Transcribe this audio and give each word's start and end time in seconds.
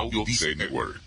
Audio 0.00 0.24
Network. 0.56 1.02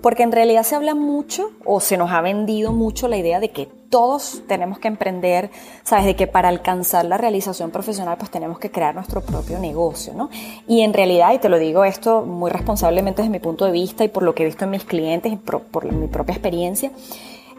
Porque 0.00 0.22
en 0.22 0.30
realidad 0.30 0.62
se 0.62 0.76
habla 0.76 0.94
mucho 0.94 1.50
o 1.64 1.80
se 1.80 1.96
nos 1.96 2.12
ha 2.12 2.20
vendido 2.20 2.72
mucho 2.72 3.08
la 3.08 3.16
idea 3.16 3.40
de 3.40 3.50
que 3.50 3.66
todos 3.66 4.42
tenemos 4.46 4.78
que 4.78 4.86
emprender, 4.86 5.50
sabes, 5.82 6.06
de 6.06 6.14
que 6.14 6.28
para 6.28 6.48
alcanzar 6.48 7.04
la 7.06 7.18
realización 7.18 7.72
profesional 7.72 8.16
pues 8.18 8.30
tenemos 8.30 8.60
que 8.60 8.70
crear 8.70 8.94
nuestro 8.94 9.20
propio 9.20 9.58
negocio, 9.58 10.14
¿no? 10.14 10.30
Y 10.68 10.82
en 10.82 10.94
realidad, 10.94 11.32
y 11.34 11.38
te 11.38 11.48
lo 11.48 11.58
digo 11.58 11.84
esto 11.84 12.22
muy 12.22 12.48
responsablemente 12.50 13.22
desde 13.22 13.32
mi 13.32 13.40
punto 13.40 13.64
de 13.64 13.72
vista 13.72 14.04
y 14.04 14.08
por 14.08 14.22
lo 14.22 14.32
que 14.32 14.44
he 14.44 14.46
visto 14.46 14.64
en 14.64 14.70
mis 14.70 14.84
clientes 14.84 15.32
y 15.32 15.36
por, 15.36 15.92
mi 15.92 16.06
propia 16.06 16.34
experiencia, 16.34 16.92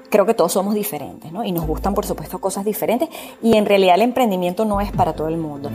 creo 0.09 0.25
que 0.25 0.33
todos 0.33 0.53
somos 0.53 0.73
diferentes, 0.73 1.33
¿no? 1.33 1.43
Y 1.43 1.51
nos 1.51 1.67
gustan, 1.67 1.93
por 1.93 2.05
supuesto, 2.05 2.39
cosas 2.39 2.63
diferentes. 2.63 3.09
Y 3.41 3.57
en 3.57 3.65
realidad 3.65 3.95
el 3.95 4.03
emprendimiento 4.03 4.63
no 4.63 4.79
es 4.79 4.91
para 4.93 5.13
todo 5.13 5.27
el 5.27 5.37
mundo 5.37 5.69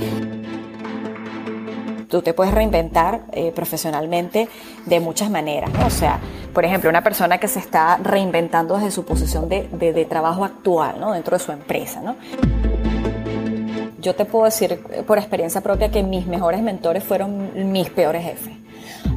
tú 2.08 2.22
te 2.22 2.34
puedes 2.34 2.52
reinventar 2.52 3.22
eh, 3.32 3.52
profesionalmente 3.52 4.48
de 4.86 5.00
muchas 5.00 5.30
maneras. 5.30 5.70
¿no? 5.72 5.86
O 5.86 5.90
sea, 5.90 6.18
por 6.52 6.64
ejemplo, 6.64 6.90
una 6.90 7.02
persona 7.02 7.38
que 7.38 7.48
se 7.48 7.58
está 7.58 7.98
reinventando 7.98 8.76
desde 8.76 8.90
su 8.90 9.04
posición 9.04 9.48
de, 9.48 9.68
de, 9.68 10.04
trabajo 10.04 10.44
actual, 10.44 10.98
¿no? 10.98 11.12
dentro 11.12 11.36
de 11.36 11.44
su 11.44 11.52
empresa. 11.52 12.00
¿no? 12.00 12.16
Yo 14.00 14.14
te 14.14 14.24
puedo 14.24 14.46
decir 14.46 14.80
eh, 14.90 15.02
por 15.06 15.18
experiencia 15.18 15.60
propia 15.60 15.90
que 15.90 16.02
mis 16.02 16.26
mejores 16.26 16.62
mentores 16.62 17.04
fueron 17.04 17.72
mis 17.72 17.90
peores 17.90 18.24
jefes. 18.24 18.54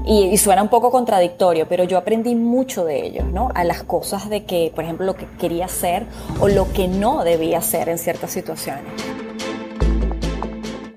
Y, 0.05 0.26
y, 0.26 0.38
suena 0.38 0.63
un 0.63 0.70
poco 0.70 0.91
contradictorio, 0.91 1.68
pero 1.68 1.84
yo 1.84 1.98
aprendí 1.98 2.35
mucho 2.35 2.85
de 2.85 3.05
ellos, 3.05 3.26
¿no? 3.27 3.49
A 3.54 3.63
las 3.63 3.84
cosas 3.84 4.30
de 4.30 4.46
que, 4.46 4.71
por 4.73 4.84
ejemplo, 4.84 5.05
lo 5.05 5.16
que 5.16 5.27
quería 5.40 5.66
hacer 5.66 6.05
o 6.40 6.48
lo 6.48 6.71
que 6.73 6.88
no 6.88 7.23
debía 7.23 7.60
hacer 7.60 7.88
en 7.88 7.99
ciertas 7.99 8.32
situaciones. 8.32 8.84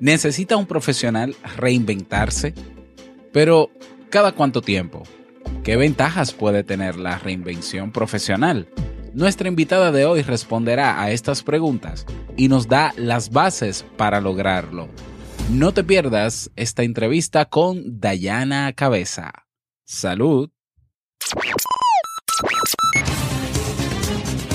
¿Necesita 0.04 0.58
un 0.58 0.66
profesional 0.66 1.34
reinventarse? 1.56 2.52
Pero, 3.32 3.70
¿cada 4.10 4.32
cuánto 4.32 4.60
tiempo? 4.60 5.02
¿Qué 5.62 5.76
ventajas 5.76 6.34
puede 6.34 6.62
tener 6.62 6.96
la 6.96 7.18
reinvención 7.18 7.90
profesional? 7.90 8.68
Nuestra 9.14 9.48
invitada 9.48 9.92
de 9.92 10.04
hoy 10.04 10.20
responderá 10.20 11.00
a 11.00 11.10
estas 11.10 11.42
preguntas 11.42 12.04
y 12.36 12.48
nos 12.48 12.68
da 12.68 12.92
las 12.98 13.30
bases 13.30 13.86
para 13.96 14.20
lograrlo. 14.20 14.90
No 15.48 15.72
te 15.72 15.82
pierdas 15.82 16.50
esta 16.54 16.82
entrevista 16.82 17.46
con 17.46 17.98
Dayana 17.98 18.74
Cabeza. 18.74 19.32
Salud. 19.86 20.50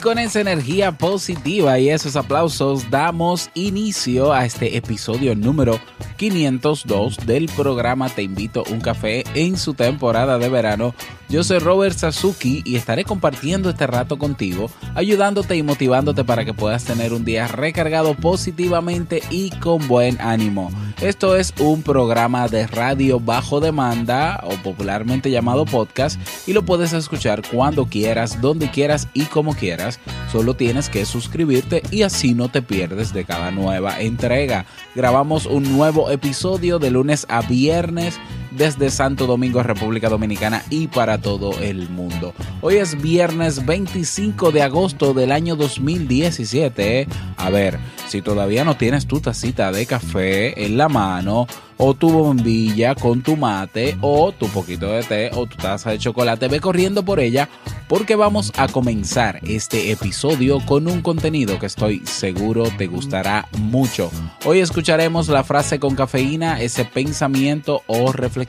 Con 0.00 0.18
esa 0.18 0.40
energía 0.40 0.92
positiva 0.92 1.78
y 1.78 1.90
esos 1.90 2.16
aplausos 2.16 2.88
damos 2.90 3.50
inicio 3.54 4.32
a 4.32 4.44
este 4.44 4.76
episodio 4.76 5.34
número 5.34 5.78
502 6.20 7.16
del 7.24 7.46
programa 7.46 8.10
Te 8.10 8.22
invito 8.22 8.62
a 8.66 8.70
un 8.70 8.82
café 8.82 9.24
en 9.32 9.56
su 9.56 9.72
temporada 9.72 10.36
de 10.36 10.50
verano. 10.50 10.94
Yo 11.30 11.42
soy 11.42 11.60
Robert 11.60 11.96
Sasuki 11.96 12.60
y 12.66 12.76
estaré 12.76 13.04
compartiendo 13.04 13.70
este 13.70 13.86
rato 13.86 14.18
contigo, 14.18 14.70
ayudándote 14.94 15.56
y 15.56 15.62
motivándote 15.62 16.22
para 16.24 16.44
que 16.44 16.52
puedas 16.52 16.84
tener 16.84 17.14
un 17.14 17.24
día 17.24 17.46
recargado 17.48 18.12
positivamente 18.12 19.22
y 19.30 19.48
con 19.48 19.88
buen 19.88 20.20
ánimo. 20.20 20.70
Esto 21.00 21.36
es 21.36 21.54
un 21.58 21.82
programa 21.82 22.48
de 22.48 22.66
radio 22.66 23.18
bajo 23.18 23.60
demanda 23.60 24.40
o 24.42 24.50
popularmente 24.62 25.30
llamado 25.30 25.64
podcast 25.64 26.20
y 26.46 26.52
lo 26.52 26.66
puedes 26.66 26.92
escuchar 26.92 27.40
cuando 27.50 27.86
quieras, 27.86 28.42
donde 28.42 28.70
quieras 28.70 29.08
y 29.14 29.24
como 29.24 29.54
quieras 29.54 29.98
Solo 30.30 30.54
tienes 30.54 30.88
que 30.88 31.04
suscribirte 31.06 31.82
y 31.90 32.02
así 32.02 32.34
no 32.34 32.48
te 32.48 32.62
pierdes 32.62 33.12
de 33.12 33.24
cada 33.24 33.50
nueva 33.50 34.00
entrega. 34.00 34.64
Grabamos 34.94 35.44
un 35.44 35.76
nuevo 35.76 36.09
episodio 36.10 36.78
de 36.78 36.90
lunes 36.90 37.26
a 37.28 37.42
viernes 37.42 38.18
desde 38.50 38.90
Santo 38.90 39.26
Domingo, 39.26 39.62
República 39.62 40.08
Dominicana 40.08 40.62
y 40.70 40.88
para 40.88 41.18
todo 41.18 41.58
el 41.60 41.88
mundo. 41.88 42.34
Hoy 42.60 42.76
es 42.76 43.00
viernes 43.00 43.64
25 43.64 44.52
de 44.52 44.62
agosto 44.62 45.14
del 45.14 45.32
año 45.32 45.56
2017. 45.56 47.06
A 47.36 47.50
ver, 47.50 47.78
si 48.08 48.22
todavía 48.22 48.64
no 48.64 48.76
tienes 48.76 49.06
tu 49.06 49.20
tacita 49.20 49.72
de 49.72 49.86
café 49.86 50.64
en 50.64 50.76
la 50.76 50.88
mano, 50.88 51.46
o 51.82 51.94
tu 51.94 52.10
bombilla 52.10 52.94
con 52.94 53.22
tu 53.22 53.36
mate 53.38 53.96
o 54.02 54.32
tu 54.32 54.48
poquito 54.48 54.92
de 54.92 55.02
té 55.02 55.30
o 55.32 55.46
tu 55.46 55.56
taza 55.56 55.90
de 55.90 55.98
chocolate, 55.98 56.46
ve 56.46 56.60
corriendo 56.60 57.02
por 57.02 57.20
ella 57.20 57.48
porque 57.88 58.16
vamos 58.16 58.52
a 58.56 58.68
comenzar 58.68 59.40
este 59.42 59.90
episodio 59.90 60.60
con 60.66 60.86
un 60.86 61.00
contenido 61.00 61.58
que 61.58 61.66
estoy 61.66 62.02
seguro 62.04 62.64
te 62.76 62.86
gustará 62.86 63.48
mucho. 63.58 64.10
Hoy 64.44 64.60
escucharemos 64.60 65.28
la 65.28 65.42
frase 65.42 65.80
con 65.80 65.96
cafeína, 65.96 66.60
ese 66.60 66.84
pensamiento 66.84 67.82
o 67.86 68.12
reflexión 68.12 68.39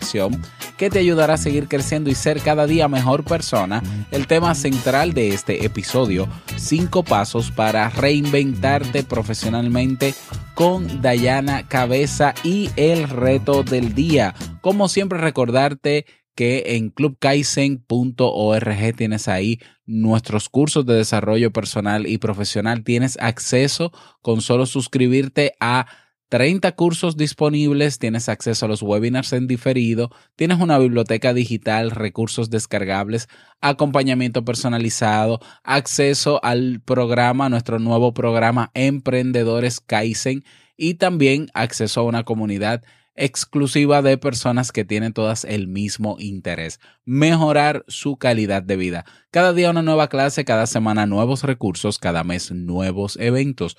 que 0.77 0.89
te 0.89 0.99
ayudará 0.99 1.35
a 1.35 1.37
seguir 1.37 1.67
creciendo 1.67 2.09
y 2.09 2.15
ser 2.15 2.41
cada 2.41 2.65
día 2.65 2.87
mejor 2.87 3.23
persona. 3.23 3.83
El 4.11 4.27
tema 4.27 4.55
central 4.55 5.13
de 5.13 5.29
este 5.29 5.65
episodio, 5.65 6.27
cinco 6.57 7.03
pasos 7.03 7.51
para 7.51 7.89
reinventarte 7.89 9.03
profesionalmente 9.03 10.13
con 10.55 11.01
Dayana 11.01 11.67
Cabeza 11.67 12.33
y 12.43 12.69
el 12.75 13.09
reto 13.09 13.63
del 13.63 13.93
día. 13.93 14.33
Como 14.61 14.87
siempre 14.87 15.19
recordarte 15.19 16.05
que 16.35 16.77
en 16.77 16.89
clubkaizen.org 16.89 18.95
tienes 18.95 19.27
ahí 19.27 19.59
nuestros 19.85 20.49
cursos 20.49 20.85
de 20.85 20.95
desarrollo 20.95 21.51
personal 21.51 22.07
y 22.07 22.17
profesional. 22.17 22.83
Tienes 22.83 23.17
acceso 23.19 23.91
con 24.21 24.41
solo 24.41 24.65
suscribirte 24.65 25.53
a 25.59 25.85
30 26.31 26.71
cursos 26.77 27.17
disponibles, 27.17 27.99
tienes 27.99 28.29
acceso 28.29 28.65
a 28.65 28.69
los 28.69 28.81
webinars 28.81 29.33
en 29.33 29.47
diferido, 29.47 30.11
tienes 30.37 30.61
una 30.61 30.79
biblioteca 30.79 31.33
digital, 31.33 31.91
recursos 31.91 32.49
descargables, 32.49 33.27
acompañamiento 33.59 34.45
personalizado, 34.45 35.41
acceso 35.61 36.39
al 36.41 36.79
programa, 36.85 37.49
nuestro 37.49 37.79
nuevo 37.79 38.13
programa 38.13 38.71
Emprendedores 38.75 39.81
Kaizen 39.81 40.45
y 40.77 40.93
también 40.93 41.49
acceso 41.53 41.99
a 41.99 42.05
una 42.05 42.23
comunidad 42.23 42.81
exclusiva 43.15 44.01
de 44.01 44.17
personas 44.17 44.71
que 44.71 44.85
tienen 44.85 45.11
todas 45.11 45.43
el 45.43 45.67
mismo 45.67 46.15
interés, 46.17 46.79
mejorar 47.03 47.83
su 47.89 48.15
calidad 48.15 48.63
de 48.63 48.77
vida. 48.77 49.05
Cada 49.31 49.51
día 49.51 49.69
una 49.69 49.81
nueva 49.81 50.07
clase, 50.07 50.45
cada 50.45 50.65
semana 50.65 51.05
nuevos 51.05 51.43
recursos, 51.43 51.99
cada 51.99 52.23
mes 52.23 52.51
nuevos 52.51 53.17
eventos. 53.17 53.75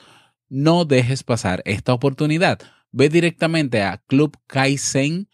No 0.55 0.85
dejes 0.85 1.23
pasar 1.23 1.63
esta 1.65 1.95
oportunidad. 1.95 2.59
Ve 2.91 3.09
directamente 3.09 3.81
a 3.81 4.03
clubkaizen.org 4.07 5.27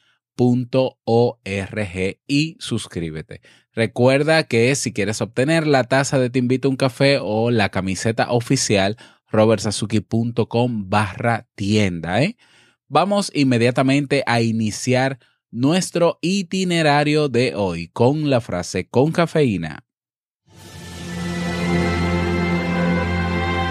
y 2.29 2.57
suscríbete. 2.61 3.41
Recuerda 3.73 4.45
que 4.45 4.73
si 4.77 4.93
quieres 4.93 5.21
obtener 5.21 5.67
la 5.67 5.83
taza 5.83 6.21
de 6.21 6.31
Te 6.31 6.39
invito 6.39 6.69
a 6.69 6.71
un 6.71 6.77
café 6.77 7.19
o 7.21 7.51
la 7.51 7.71
camiseta 7.71 8.31
oficial, 8.31 8.97
robertsazuki.com 9.27 10.89
barra 10.89 11.49
tienda. 11.57 12.23
¿eh? 12.23 12.37
Vamos 12.87 13.33
inmediatamente 13.35 14.23
a 14.25 14.41
iniciar 14.41 15.19
nuestro 15.51 16.21
itinerario 16.23 17.29
de 17.29 17.57
hoy 17.57 17.89
con 17.89 18.31
la 18.31 18.41
frase 18.41 18.87
con 18.89 19.11
cafeína. 19.11 19.88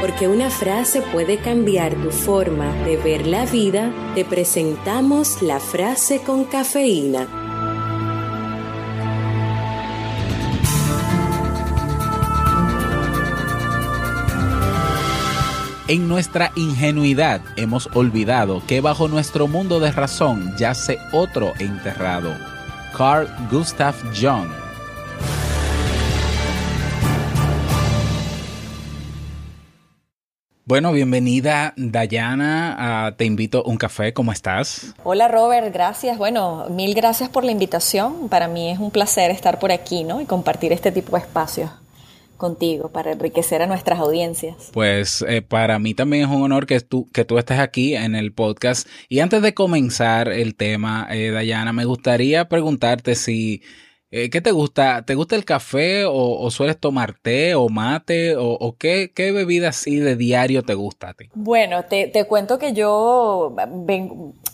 Porque 0.07 0.29
una 0.29 0.49
frase 0.49 1.01
puede 1.01 1.37
cambiar 1.37 1.93
tu 1.95 2.11
forma 2.11 2.71
de 2.85 2.95
ver 2.95 3.27
la 3.27 3.45
vida, 3.45 3.91
te 4.15 4.23
presentamos 4.23 5.41
la 5.41 5.59
frase 5.59 6.21
con 6.21 6.45
cafeína. 6.45 7.27
En 15.89 16.07
nuestra 16.07 16.53
ingenuidad 16.55 17.41
hemos 17.57 17.89
olvidado 17.93 18.63
que 18.65 18.79
bajo 18.79 19.09
nuestro 19.09 19.49
mundo 19.49 19.81
de 19.81 19.91
razón 19.91 20.55
yace 20.57 20.99
otro 21.11 21.51
enterrado, 21.59 22.33
Carl 22.97 23.27
Gustav 23.51 23.93
Jung. 24.15 24.66
Bueno, 30.67 30.91
bienvenida 30.91 31.73
Dayana, 31.77 33.05
a 33.07 33.15
Te 33.15 33.23
invito 33.23 33.59
a 33.59 33.69
un 33.69 33.77
café, 33.77 34.11
¿cómo 34.11 34.33
estás? 34.33 34.93
Hola 35.05 35.29
Robert, 35.29 35.73
gracias. 35.73 36.17
Bueno, 36.17 36.65
mil 36.69 36.93
gracias 36.93 37.29
por 37.29 37.45
la 37.45 37.53
invitación. 37.53 38.27
Para 38.27 38.49
mí 38.49 38.71
es 38.71 38.77
un 38.77 38.91
placer 38.91 39.31
estar 39.31 39.59
por 39.59 39.71
aquí, 39.71 40.03
¿no? 40.03 40.19
Y 40.19 40.25
compartir 40.25 40.73
este 40.73 40.91
tipo 40.91 41.15
de 41.15 41.23
espacios 41.23 41.71
contigo 42.35 42.89
para 42.89 43.13
enriquecer 43.13 43.61
a 43.61 43.65
nuestras 43.65 43.97
audiencias. 43.99 44.71
Pues 44.73 45.23
eh, 45.25 45.41
para 45.41 45.79
mí 45.79 45.93
también 45.93 46.23
es 46.25 46.35
un 46.35 46.43
honor 46.43 46.65
que 46.65 46.81
tú, 46.81 47.07
que 47.13 47.23
tú 47.23 47.37
estés 47.37 47.59
aquí 47.59 47.95
en 47.95 48.13
el 48.13 48.33
podcast. 48.33 48.89
Y 49.07 49.21
antes 49.21 49.41
de 49.41 49.53
comenzar 49.53 50.27
el 50.27 50.55
tema, 50.55 51.07
eh, 51.09 51.31
Dayana, 51.31 51.71
me 51.71 51.85
gustaría 51.85 52.49
preguntarte 52.49 53.15
si 53.15 53.61
eh, 54.09 54.29
¿Qué 54.29 54.39
te 54.41 54.51
gusta? 54.51 55.03
¿Te 55.03 55.15
gusta 55.15 55.35
el 55.35 55.43
café 55.43 56.05
o, 56.05 56.49
sueles 56.49 56.79
tomar 56.79 57.13
té 57.13 57.55
o 57.55 57.67
mate? 57.67 58.35
¿O, 58.37 58.75
qué, 58.77 59.11
bebida 59.15 59.69
así 59.69 59.97
de 59.97 60.15
diario 60.15 60.63
te 60.63 60.73
gusta 60.73 61.09
a 61.09 61.13
ti? 61.13 61.29
Bueno, 61.33 61.83
te, 61.85 62.25
cuento 62.25 62.57
que 62.57 62.73
yo 62.73 63.55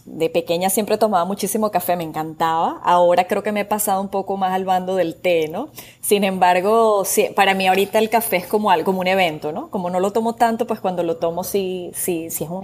de 0.06 0.30
pequeña 0.30 0.70
siempre 0.70 0.98
tomaba 0.98 1.26
muchísimo 1.26 1.72
café, 1.72 1.96
me 1.96 2.04
encantaba. 2.04 2.82
Ahora 2.84 3.28
creo 3.28 3.44
que 3.44 3.52
me 3.52 3.62
he 3.62 3.66
pasado 3.66 4.02
un 4.02 4.10
poco 4.10 4.38
más 4.38 4.52
al 4.54 4.66
bando 4.66 4.96
del 4.96 5.16
té, 5.16 5.48
¿no? 5.48 5.70
Sin 6.02 6.24
embargo, 6.24 7.04
para 7.36 7.54
mí 7.54 7.68
ahorita 7.68 8.00
el 8.00 8.10
café 8.10 8.38
es 8.38 8.48
como 8.48 8.72
algo, 8.72 8.86
como 8.86 9.02
un 9.02 9.08
evento, 9.08 9.52
¿no? 9.52 9.70
Como 9.70 9.90
no 9.90 10.00
lo 10.00 10.12
tomo 10.12 10.36
tanto, 10.36 10.68
pues 10.68 10.80
cuando 10.80 11.04
lo 11.04 11.18
tomo 11.18 11.44
sí, 11.44 11.92
sí, 11.94 12.30
sí 12.30 12.44
es 12.44 12.50
un 12.50 12.64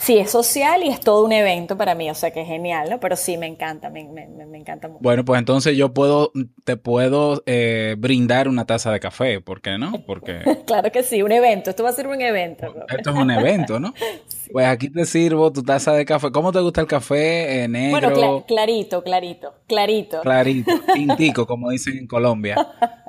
sí 0.00 0.16
es 0.16 0.30
social 0.30 0.82
y 0.82 0.88
es 0.88 1.00
todo 1.00 1.24
un 1.24 1.32
evento 1.32 1.76
para 1.76 1.94
mí, 1.94 2.10
o 2.10 2.14
sea 2.14 2.30
que 2.30 2.40
es 2.40 2.46
genial, 2.48 2.88
¿no? 2.88 2.98
Pero 3.00 3.16
sí 3.16 3.36
me 3.36 3.46
encanta, 3.46 3.90
me, 3.90 4.00
encanta 4.00 4.88
mucho. 4.88 5.00
Bueno, 5.02 5.24
pues 5.24 5.38
entonces 5.38 5.76
yo 5.76 5.92
puedo, 5.92 6.32
te 6.64 6.76
puedo 6.76 7.42
eh, 7.44 7.96
brindar 7.98 8.48
una 8.48 8.64
taza 8.64 8.90
de 8.92 8.98
café, 8.98 9.40
¿por 9.40 9.60
qué 9.60 9.76
no? 9.76 10.02
Porque... 10.06 10.40
claro 10.66 10.90
que 10.90 11.02
sí, 11.02 11.22
un 11.22 11.32
evento, 11.32 11.70
esto 11.70 11.82
va 11.84 11.90
a 11.90 11.92
ser 11.92 12.06
un 12.06 12.20
evento. 12.20 12.74
Esto 12.88 13.10
es 13.10 13.16
un 13.16 13.30
evento, 13.30 13.78
¿no? 13.78 13.94
Pues 14.52 14.66
aquí 14.66 14.90
te 14.90 15.04
sirvo 15.04 15.52
tu 15.52 15.62
taza 15.62 15.92
de 15.92 16.04
café. 16.04 16.32
¿Cómo 16.32 16.50
te 16.50 16.58
gusta 16.58 16.80
el 16.80 16.88
café? 16.88 17.62
Eh, 17.62 17.68
¿Negro? 17.68 18.10
Bueno, 18.10 18.44
clarito, 18.48 19.04
clarito, 19.04 19.54
clarito. 19.68 20.20
Clarito, 20.22 20.72
tintico, 20.92 21.46
como 21.46 21.70
dicen 21.70 21.98
en 21.98 22.08
Colombia. 22.08 22.56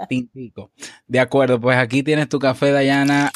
Tintico. 0.08 0.70
De 1.08 1.20
acuerdo, 1.20 1.60
pues 1.60 1.78
aquí 1.80 2.04
tienes 2.04 2.30
tu 2.30 2.38
café, 2.38 2.72
Dayana. 2.72 3.32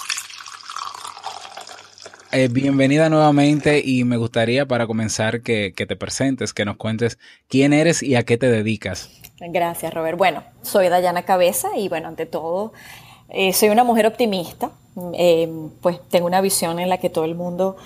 Eh, 2.32 2.48
bienvenida 2.50 3.10
nuevamente 3.10 3.82
y 3.84 4.04
me 4.04 4.18
gustaría 4.18 4.66
para 4.66 4.88
comenzar 4.88 5.42
que, 5.42 5.72
te 5.72 5.96
presentes, 5.96 6.54
que 6.54 6.66
nos 6.66 6.78
cuentes 6.78 7.18
quién 7.48 7.72
eres 7.72 8.04
y 8.04 8.16
a 8.16 8.24
qué 8.24 8.38
te 8.38 8.50
dedicas. 8.50 9.10
Gracias, 9.40 9.94
Robert. 9.94 10.18
Bueno, 10.18 10.44
soy 10.62 10.90
Dayana 10.90 11.24
Cabeza 11.24 11.70
y 11.78 11.88
bueno, 11.88 12.08
ante 12.08 12.26
todo, 12.26 12.74
eh, 13.30 13.54
soy 13.54 13.70
una 13.70 13.84
mujer 13.84 14.08
optimista, 14.08 14.72
eh, 15.14 15.50
pues 15.82 16.00
tengo 16.10 16.26
una 16.26 16.42
visión 16.42 16.80
en 16.80 16.90
la 16.90 16.98
que 16.98 17.10
todo 17.10 17.26
el 17.26 17.36
mundo, 17.36 17.78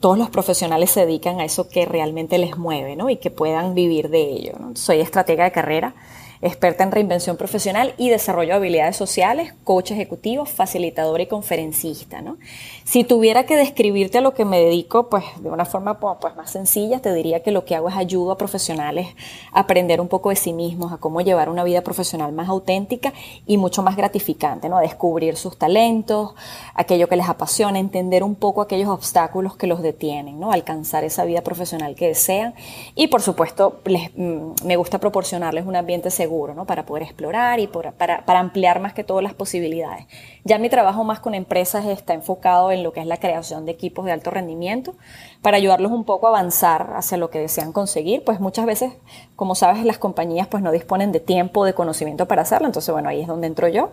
todos 0.00 0.18
los 0.18 0.28
profesionales 0.28 0.90
se 0.90 1.06
dedican 1.06 1.40
a 1.40 1.44
eso 1.46 1.70
que 1.70 1.86
realmente 1.86 2.36
les 2.36 2.58
mueve, 2.58 2.94
¿no? 2.94 3.08
Y 3.08 3.16
que 3.16 3.30
puedan 3.30 3.74
vivir 3.74 4.10
de 4.10 4.20
ello. 4.20 4.52
Soy 4.74 5.00
estratega 5.00 5.44
de 5.44 5.52
carrera 5.52 5.94
experta 6.42 6.84
en 6.84 6.92
reinvención 6.92 7.36
profesional 7.36 7.94
y 7.96 8.10
desarrollo 8.10 8.50
de 8.50 8.54
habilidades 8.54 8.96
sociales, 8.96 9.54
coach 9.64 9.90
ejecutivo, 9.90 10.44
facilitador 10.44 11.20
y 11.20 11.26
conferencista. 11.26 12.20
¿no? 12.20 12.36
Si 12.84 13.04
tuviera 13.04 13.46
que 13.46 13.56
describirte 13.56 14.18
a 14.18 14.20
lo 14.20 14.34
que 14.34 14.44
me 14.44 14.60
dedico, 14.60 15.08
pues 15.08 15.24
de 15.40 15.50
una 15.50 15.64
forma 15.64 15.98
pues, 15.98 16.36
más 16.36 16.50
sencilla, 16.50 17.00
te 17.00 17.12
diría 17.12 17.42
que 17.42 17.50
lo 17.50 17.64
que 17.64 17.74
hago 17.74 17.88
es 17.88 17.96
ayudo 17.96 18.32
a 18.32 18.38
profesionales 18.38 19.08
a 19.52 19.60
aprender 19.60 20.00
un 20.00 20.08
poco 20.08 20.30
de 20.30 20.36
sí 20.36 20.52
mismos, 20.52 20.92
a 20.92 20.98
cómo 20.98 21.20
llevar 21.20 21.48
una 21.48 21.64
vida 21.64 21.82
profesional 21.82 22.32
más 22.32 22.48
auténtica 22.48 23.12
y 23.46 23.56
mucho 23.56 23.82
más 23.82 23.96
gratificante, 23.96 24.68
¿no? 24.68 24.76
a 24.78 24.82
descubrir 24.82 25.36
sus 25.36 25.56
talentos, 25.56 26.34
aquello 26.74 27.08
que 27.08 27.16
les 27.16 27.28
apasiona, 27.28 27.78
entender 27.78 28.22
un 28.22 28.34
poco 28.34 28.60
aquellos 28.60 28.88
obstáculos 28.88 29.56
que 29.56 29.66
los 29.66 29.82
detienen, 29.82 30.38
¿no? 30.38 30.52
alcanzar 30.52 31.04
esa 31.04 31.24
vida 31.24 31.42
profesional 31.42 31.94
que 31.94 32.08
desean 32.08 32.54
y 32.94 33.06
por 33.08 33.22
supuesto 33.22 33.80
les, 33.84 34.10
mm, 34.16 34.64
me 34.64 34.76
gusta 34.76 34.98
proporcionarles 34.98 35.66
un 35.66 35.76
ambiente 35.76 36.10
seguro 36.10 36.25
seguro, 36.26 36.64
Para 36.66 36.84
poder 36.84 37.04
explorar 37.04 37.60
y 37.60 37.68
para, 37.68 38.24
ampliar 38.26 38.80
más 38.80 38.92
que 38.92 39.04
todo 39.04 39.20
las 39.20 39.34
posibilidades. 39.34 40.06
Ya 40.44 40.58
mi 40.58 40.68
trabajo 40.68 41.04
más 41.04 41.20
con 41.20 41.34
empresas 41.34 41.86
está 41.86 42.14
enfocado 42.14 42.72
en 42.72 42.82
lo 42.82 42.92
que 42.92 43.00
es 43.00 43.06
la 43.06 43.18
creación 43.18 43.64
de 43.64 43.72
equipos 43.72 44.04
de 44.04 44.12
alto 44.12 44.30
rendimiento, 44.32 44.96
para 45.40 45.56
ayudarlos 45.56 45.92
un 45.92 46.04
poco 46.04 46.26
a 46.26 46.30
avanzar 46.30 46.94
hacia 46.96 47.16
lo 47.16 47.30
que 47.30 47.38
desean 47.38 47.72
conseguir, 47.72 48.24
pues 48.24 48.40
muchas 48.40 48.66
veces, 48.66 48.92
como 49.36 49.54
sabes, 49.54 49.84
las 49.84 49.98
compañías 49.98 50.48
pues 50.48 50.62
no 50.62 50.72
disponen 50.72 51.12
de 51.12 51.20
tiempo, 51.20 51.64
de 51.64 51.74
conocimiento 51.74 52.26
para 52.26 52.42
hacerlo, 52.42 52.66
entonces 52.66 52.92
bueno, 52.92 53.08
ahí 53.08 53.20
es 53.20 53.28
donde 53.28 53.46
entro 53.46 53.68
yo. 53.68 53.92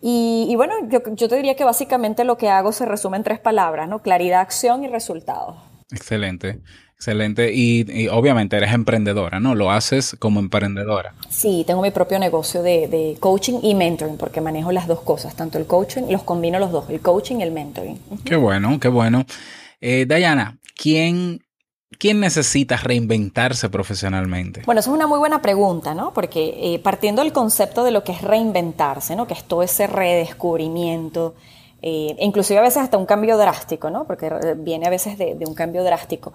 Y, 0.00 0.54
bueno, 0.56 0.74
yo, 0.88 1.00
yo, 1.14 1.28
te 1.28 1.36
diría 1.36 1.56
que 1.56 1.64
básicamente 1.64 2.24
lo 2.24 2.36
que 2.36 2.48
hago 2.48 2.70
se 2.70 2.86
resume 2.86 3.16
en 3.16 3.24
tres 3.24 3.40
palabras, 3.40 3.88
¿no? 3.88 4.00
Claridad, 4.00 4.40
acción 4.40 4.84
y 4.84 4.88
resultados. 4.88 5.56
Excelente. 5.90 6.60
Excelente. 6.98 7.52
Y, 7.54 8.08
obviamente 8.08 8.56
eres 8.56 8.72
emprendedora, 8.72 9.38
¿no? 9.38 9.54
Lo 9.54 9.70
haces 9.70 10.16
como 10.18 10.40
emprendedora. 10.40 11.14
Sí, 11.28 11.62
tengo 11.64 11.80
mi 11.80 11.92
propio 11.92 12.18
negocio 12.18 12.60
de, 12.60 13.16
coaching 13.20 13.60
y 13.62 13.76
mentoring, 13.76 14.16
porque 14.16 14.40
manejo 14.40 14.72
las 14.72 14.88
dos 14.88 15.02
cosas, 15.02 15.36
tanto 15.36 15.58
el 15.58 15.66
coaching, 15.66 16.10
los 16.10 16.24
combino 16.24 16.58
los 16.58 16.72
dos, 16.72 16.90
el 16.90 16.98
coaching 17.00 17.36
y 17.36 17.42
el 17.44 17.52
mentoring. 17.52 18.00
Qué 18.24 18.34
bueno, 18.34 18.80
qué 18.80 18.88
bueno. 18.88 19.24
Eh, 19.80 20.06
Dayana, 20.08 20.58
¿quién, 20.76 21.40
¿quién 22.00 22.18
necesita 22.18 22.76
reinventarse 22.76 23.68
profesionalmente? 23.68 24.62
Bueno, 24.66 24.80
esa 24.80 24.90
es 24.90 24.94
una 24.96 25.06
muy 25.06 25.20
buena 25.20 25.40
pregunta, 25.40 25.94
¿no? 25.94 26.12
Porque 26.12 26.74
eh, 26.74 26.80
partiendo 26.80 27.22
del 27.22 27.32
concepto 27.32 27.84
de 27.84 27.92
lo 27.92 28.02
que 28.02 28.10
es 28.10 28.22
reinventarse, 28.22 29.14
¿no? 29.14 29.28
Que 29.28 29.34
es 29.34 29.44
todo 29.44 29.62
ese 29.62 29.86
redescubrimiento, 29.86 31.36
eh, 31.80 32.16
inclusive 32.18 32.58
a 32.58 32.62
veces 32.62 32.82
hasta 32.82 32.98
un 32.98 33.06
cambio 33.06 33.36
drástico, 33.36 33.88
¿no? 33.88 34.04
Porque 34.04 34.30
viene 34.56 34.86
a 34.86 34.90
veces 34.90 35.16
de, 35.16 35.38
un 35.46 35.54
cambio 35.54 35.84
drástico, 35.84 36.32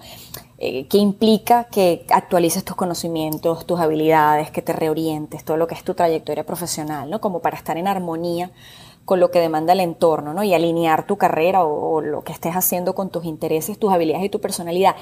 eh, 0.58 0.88
que 0.88 0.98
implica 0.98 1.66
que 1.66 2.06
actualices 2.10 2.64
tus 2.64 2.78
conocimientos, 2.78 3.66
tus 3.66 3.80
habilidades, 3.80 4.52
que 4.52 4.62
te 4.62 4.72
reorientes, 4.72 5.44
todo 5.44 5.58
lo 5.58 5.68
que 5.68 5.76
es 5.76 5.84
tu 5.84 5.94
trayectoria 5.94 6.46
profesional, 6.46 7.10
¿no? 7.10 7.20
Como 7.20 7.40
para 7.42 7.58
estar 7.58 7.78
en 7.78 7.88
armonía 7.88 8.52
con 9.06 9.20
lo 9.20 9.32
que 9.32 9.40
demanda 9.40 9.74
el 9.74 9.82
entorno, 9.82 10.34
¿no? 10.34 10.44
Y 10.44 10.54
alinear 10.54 11.06
tu 11.06 11.18
carrera 11.18 11.66
o, 11.66 12.00
lo 12.02 12.24
que 12.24 12.32
estés 12.32 12.56
haciendo 12.56 12.96
con 12.96 13.10
tus 13.10 13.26
intereses, 13.26 13.78
tus 13.78 13.92
habilidades 13.92 14.26
y 14.26 14.30
tu 14.30 14.40
personalidad. 14.40 14.96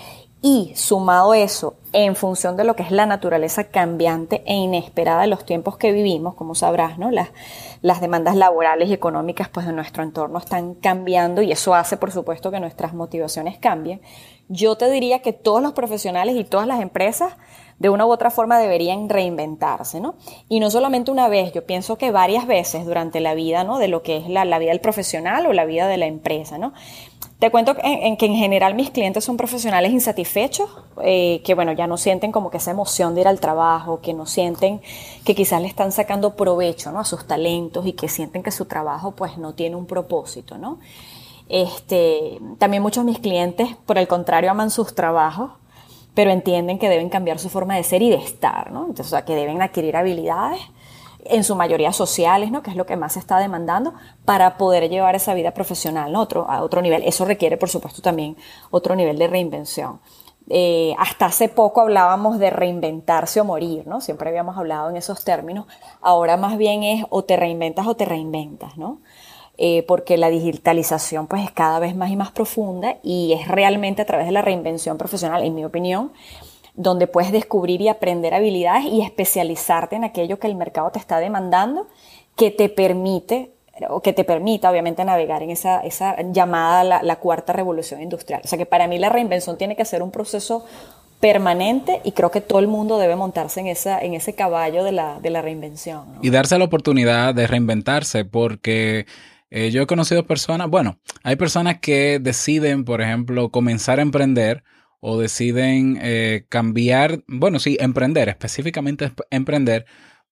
Y 0.43 0.73
sumado 0.75 1.35
eso, 1.35 1.75
en 1.93 2.15
función 2.15 2.57
de 2.57 2.63
lo 2.63 2.75
que 2.75 2.81
es 2.81 2.91
la 2.91 3.05
naturaleza 3.05 3.65
cambiante 3.65 4.41
e 4.47 4.55
inesperada 4.55 5.21
de 5.21 5.27
los 5.27 5.45
tiempos 5.45 5.77
que 5.77 5.91
vivimos, 5.91 6.33
como 6.33 6.55
sabrás, 6.55 6.97
¿no? 6.97 7.11
Las, 7.11 7.29
las 7.81 8.01
demandas 8.01 8.35
laborales 8.35 8.89
y 8.89 8.93
económicas 8.93 9.49
pues 9.49 9.67
de 9.67 9.73
nuestro 9.73 10.01
entorno 10.01 10.39
están 10.39 10.73
cambiando 10.73 11.43
y 11.43 11.51
eso 11.51 11.75
hace, 11.75 11.95
por 11.95 12.11
supuesto, 12.11 12.49
que 12.49 12.59
nuestras 12.59 12.93
motivaciones 12.93 13.59
cambien. 13.59 14.01
Yo 14.49 14.77
te 14.77 14.89
diría 14.89 15.21
que 15.21 15.31
todos 15.31 15.61
los 15.61 15.73
profesionales 15.73 16.35
y 16.35 16.43
todas 16.43 16.65
las 16.65 16.81
empresas 16.81 17.33
de 17.81 17.89
una 17.89 18.05
u 18.05 18.11
otra 18.11 18.29
forma 18.29 18.59
deberían 18.59 19.09
reinventarse, 19.09 19.99
¿no? 19.99 20.13
Y 20.47 20.59
no 20.59 20.69
solamente 20.69 21.09
una 21.09 21.27
vez, 21.29 21.51
yo 21.51 21.65
pienso 21.65 21.97
que 21.97 22.11
varias 22.11 22.45
veces 22.45 22.85
durante 22.85 23.19
la 23.19 23.33
vida, 23.33 23.63
¿no? 23.63 23.79
De 23.79 23.87
lo 23.87 24.03
que 24.03 24.17
es 24.17 24.29
la, 24.29 24.43
vida 24.59 24.69
del 24.69 24.81
profesional 24.81 25.47
o 25.47 25.53
la 25.53 25.65
vida 25.65 25.87
de 25.87 25.97
la 25.97 26.05
empresa, 26.05 26.59
¿no? 26.59 26.73
Te 27.41 27.49
cuento 27.49 27.73
que 27.73 27.81
en, 27.83 28.17
que 28.17 28.27
en 28.27 28.35
general 28.35 28.75
mis 28.75 28.91
clientes 28.91 29.23
son 29.23 29.35
profesionales 29.35 29.91
insatisfechos, 29.91 30.69
eh, 31.01 31.41
que 31.43 31.55
bueno, 31.55 31.71
ya 31.71 31.87
no 31.87 31.97
sienten 31.97 32.31
como 32.31 32.51
que 32.51 32.57
esa 32.57 32.69
emoción 32.69 33.15
de 33.15 33.21
ir 33.21 33.27
al 33.27 33.39
trabajo, 33.39 33.99
que 33.99 34.13
no 34.13 34.27
sienten 34.27 34.79
que 35.25 35.33
quizás 35.33 35.59
le 35.59 35.67
están 35.67 35.91
sacando 35.91 36.35
provecho 36.35 36.91
¿no? 36.91 36.99
a 36.99 37.03
sus 37.03 37.25
talentos 37.25 37.87
y 37.87 37.93
que 37.93 38.09
sienten 38.09 38.43
que 38.43 38.51
su 38.51 38.65
trabajo 38.65 39.13
pues 39.13 39.39
no 39.39 39.55
tiene 39.55 39.75
un 39.75 39.87
propósito, 39.87 40.59
¿no? 40.59 40.77
Este, 41.49 42.37
también 42.59 42.83
muchos 42.83 43.03
de 43.03 43.09
mis 43.09 43.19
clientes, 43.19 43.69
por 43.87 43.97
el 43.97 44.07
contrario, 44.07 44.51
aman 44.51 44.69
sus 44.69 44.93
trabajos, 44.93 45.49
pero 46.13 46.29
entienden 46.29 46.77
que 46.77 46.89
deben 46.89 47.09
cambiar 47.09 47.39
su 47.39 47.49
forma 47.49 47.75
de 47.75 47.81
ser 47.81 48.03
y 48.03 48.11
de 48.11 48.17
estar, 48.17 48.71
¿no? 48.71 48.81
Entonces, 48.81 49.07
o 49.07 49.09
sea, 49.09 49.25
que 49.25 49.33
deben 49.33 49.63
adquirir 49.63 49.95
habilidades, 49.95 50.61
en 51.25 51.43
su 51.43 51.55
mayoría 51.55 51.93
sociales, 51.93 52.51
¿no? 52.51 52.63
Que 52.63 52.71
es 52.71 52.75
lo 52.75 52.85
que 52.85 52.95
más 52.95 53.13
se 53.13 53.19
está 53.19 53.39
demandando 53.39 53.93
para 54.25 54.57
poder 54.57 54.89
llevar 54.89 55.15
esa 55.15 55.33
vida 55.33 55.51
profesional. 55.51 56.15
Otro, 56.15 56.49
a 56.49 56.63
otro 56.63 56.81
nivel. 56.81 57.03
Eso 57.03 57.25
requiere, 57.25 57.57
por 57.57 57.69
supuesto, 57.69 58.01
también 58.01 58.37
otro 58.69 58.95
nivel 58.95 59.17
de 59.17 59.27
reinvención. 59.27 59.99
Eh, 60.49 60.95
hasta 60.97 61.27
hace 61.27 61.49
poco 61.49 61.81
hablábamos 61.81 62.39
de 62.39 62.49
reinventarse 62.49 63.39
o 63.39 63.45
morir, 63.45 63.87
¿no? 63.87 64.01
Siempre 64.01 64.29
habíamos 64.29 64.57
hablado 64.57 64.89
en 64.89 64.97
esos 64.97 65.23
términos. 65.23 65.65
Ahora 66.01 66.35
más 66.37 66.57
bien 66.57 66.83
es 66.83 67.05
o 67.09 67.23
te 67.23 67.37
reinventas 67.37 67.87
o 67.87 67.95
te 67.95 68.05
reinventas, 68.05 68.77
¿no? 68.77 68.99
eh, 69.63 69.83
porque 69.83 70.17
la 70.17 70.29
digitalización 70.29 71.27
pues 71.27 71.43
es 71.43 71.51
cada 71.51 71.77
vez 71.77 71.95
más 71.95 72.09
y 72.09 72.15
más 72.15 72.31
profunda 72.31 72.97
y 73.03 73.33
es 73.33 73.47
realmente 73.47 74.01
a 74.01 74.05
través 74.05 74.25
de 74.25 74.31
la 74.31 74.41
reinvención 74.41 74.97
profesional, 74.97 75.43
en 75.43 75.53
mi 75.53 75.63
opinión, 75.63 76.11
donde 76.75 77.07
puedes 77.07 77.31
descubrir 77.31 77.81
y 77.81 77.87
aprender 77.87 78.33
habilidades 78.33 78.85
y 78.85 79.01
especializarte 79.01 79.95
en 79.95 80.03
aquello 80.03 80.39
que 80.39 80.47
el 80.47 80.55
mercado 80.55 80.91
te 80.91 80.99
está 80.99 81.19
demandando, 81.19 81.87
que 82.35 82.51
te 82.51 82.69
permite 82.69 83.51
o 83.89 84.01
que 84.01 84.13
te 84.13 84.23
permita 84.23 84.69
obviamente 84.69 85.03
navegar 85.03 85.43
en 85.43 85.49
esa, 85.49 85.79
esa 85.79 86.15
llamada 86.31 86.83
la, 87.01 87.15
cuarta 87.17 87.53
revolución 87.53 88.01
industrial. 88.01 88.41
O 88.43 88.47
sea 88.47 88.57
que 88.57 88.65
para 88.65 88.87
mí 88.87 88.99
la 88.99 89.09
reinvención 89.09 89.57
tiene 89.57 89.75
que 89.75 89.85
ser 89.85 90.03
un 90.03 90.11
proceso 90.11 90.65
permanente 91.19 92.01
y 92.03 92.11
creo 92.11 92.31
que 92.31 92.41
todo 92.41 92.59
el 92.59 92.67
mundo 92.67 92.97
debe 92.97 93.15
montarse 93.15 93.59
en, 93.59 93.67
esa, 93.67 93.99
en 93.99 94.13
ese 94.13 94.33
caballo 94.33 94.83
de 94.83 94.91
la, 94.91 95.19
de 95.19 95.29
la 95.29 95.41
reinvención. 95.41 96.05
Y 96.21 96.29
darse 96.31 96.57
la 96.57 96.65
oportunidad 96.65 97.33
de 97.33 97.47
reinventarse 97.47 98.25
porque 98.25 99.05
eh, 99.49 99.69
yo 99.71 99.83
he 99.83 99.87
conocido 99.87 100.25
personas, 100.25 100.69
bueno, 100.69 100.97
hay 101.23 101.35
personas 101.35 101.79
que 101.79 102.19
deciden, 102.19 102.85
por 102.85 103.01
ejemplo, 103.01 103.49
comenzar 103.49 103.99
a 103.99 104.01
emprender 104.01 104.63
o 105.01 105.19
deciden 105.19 105.99
eh, 106.01 106.45
cambiar, 106.47 107.23
bueno, 107.27 107.59
sí, 107.59 107.77
emprender, 107.81 108.29
específicamente 108.29 109.11
emprender, 109.29 109.85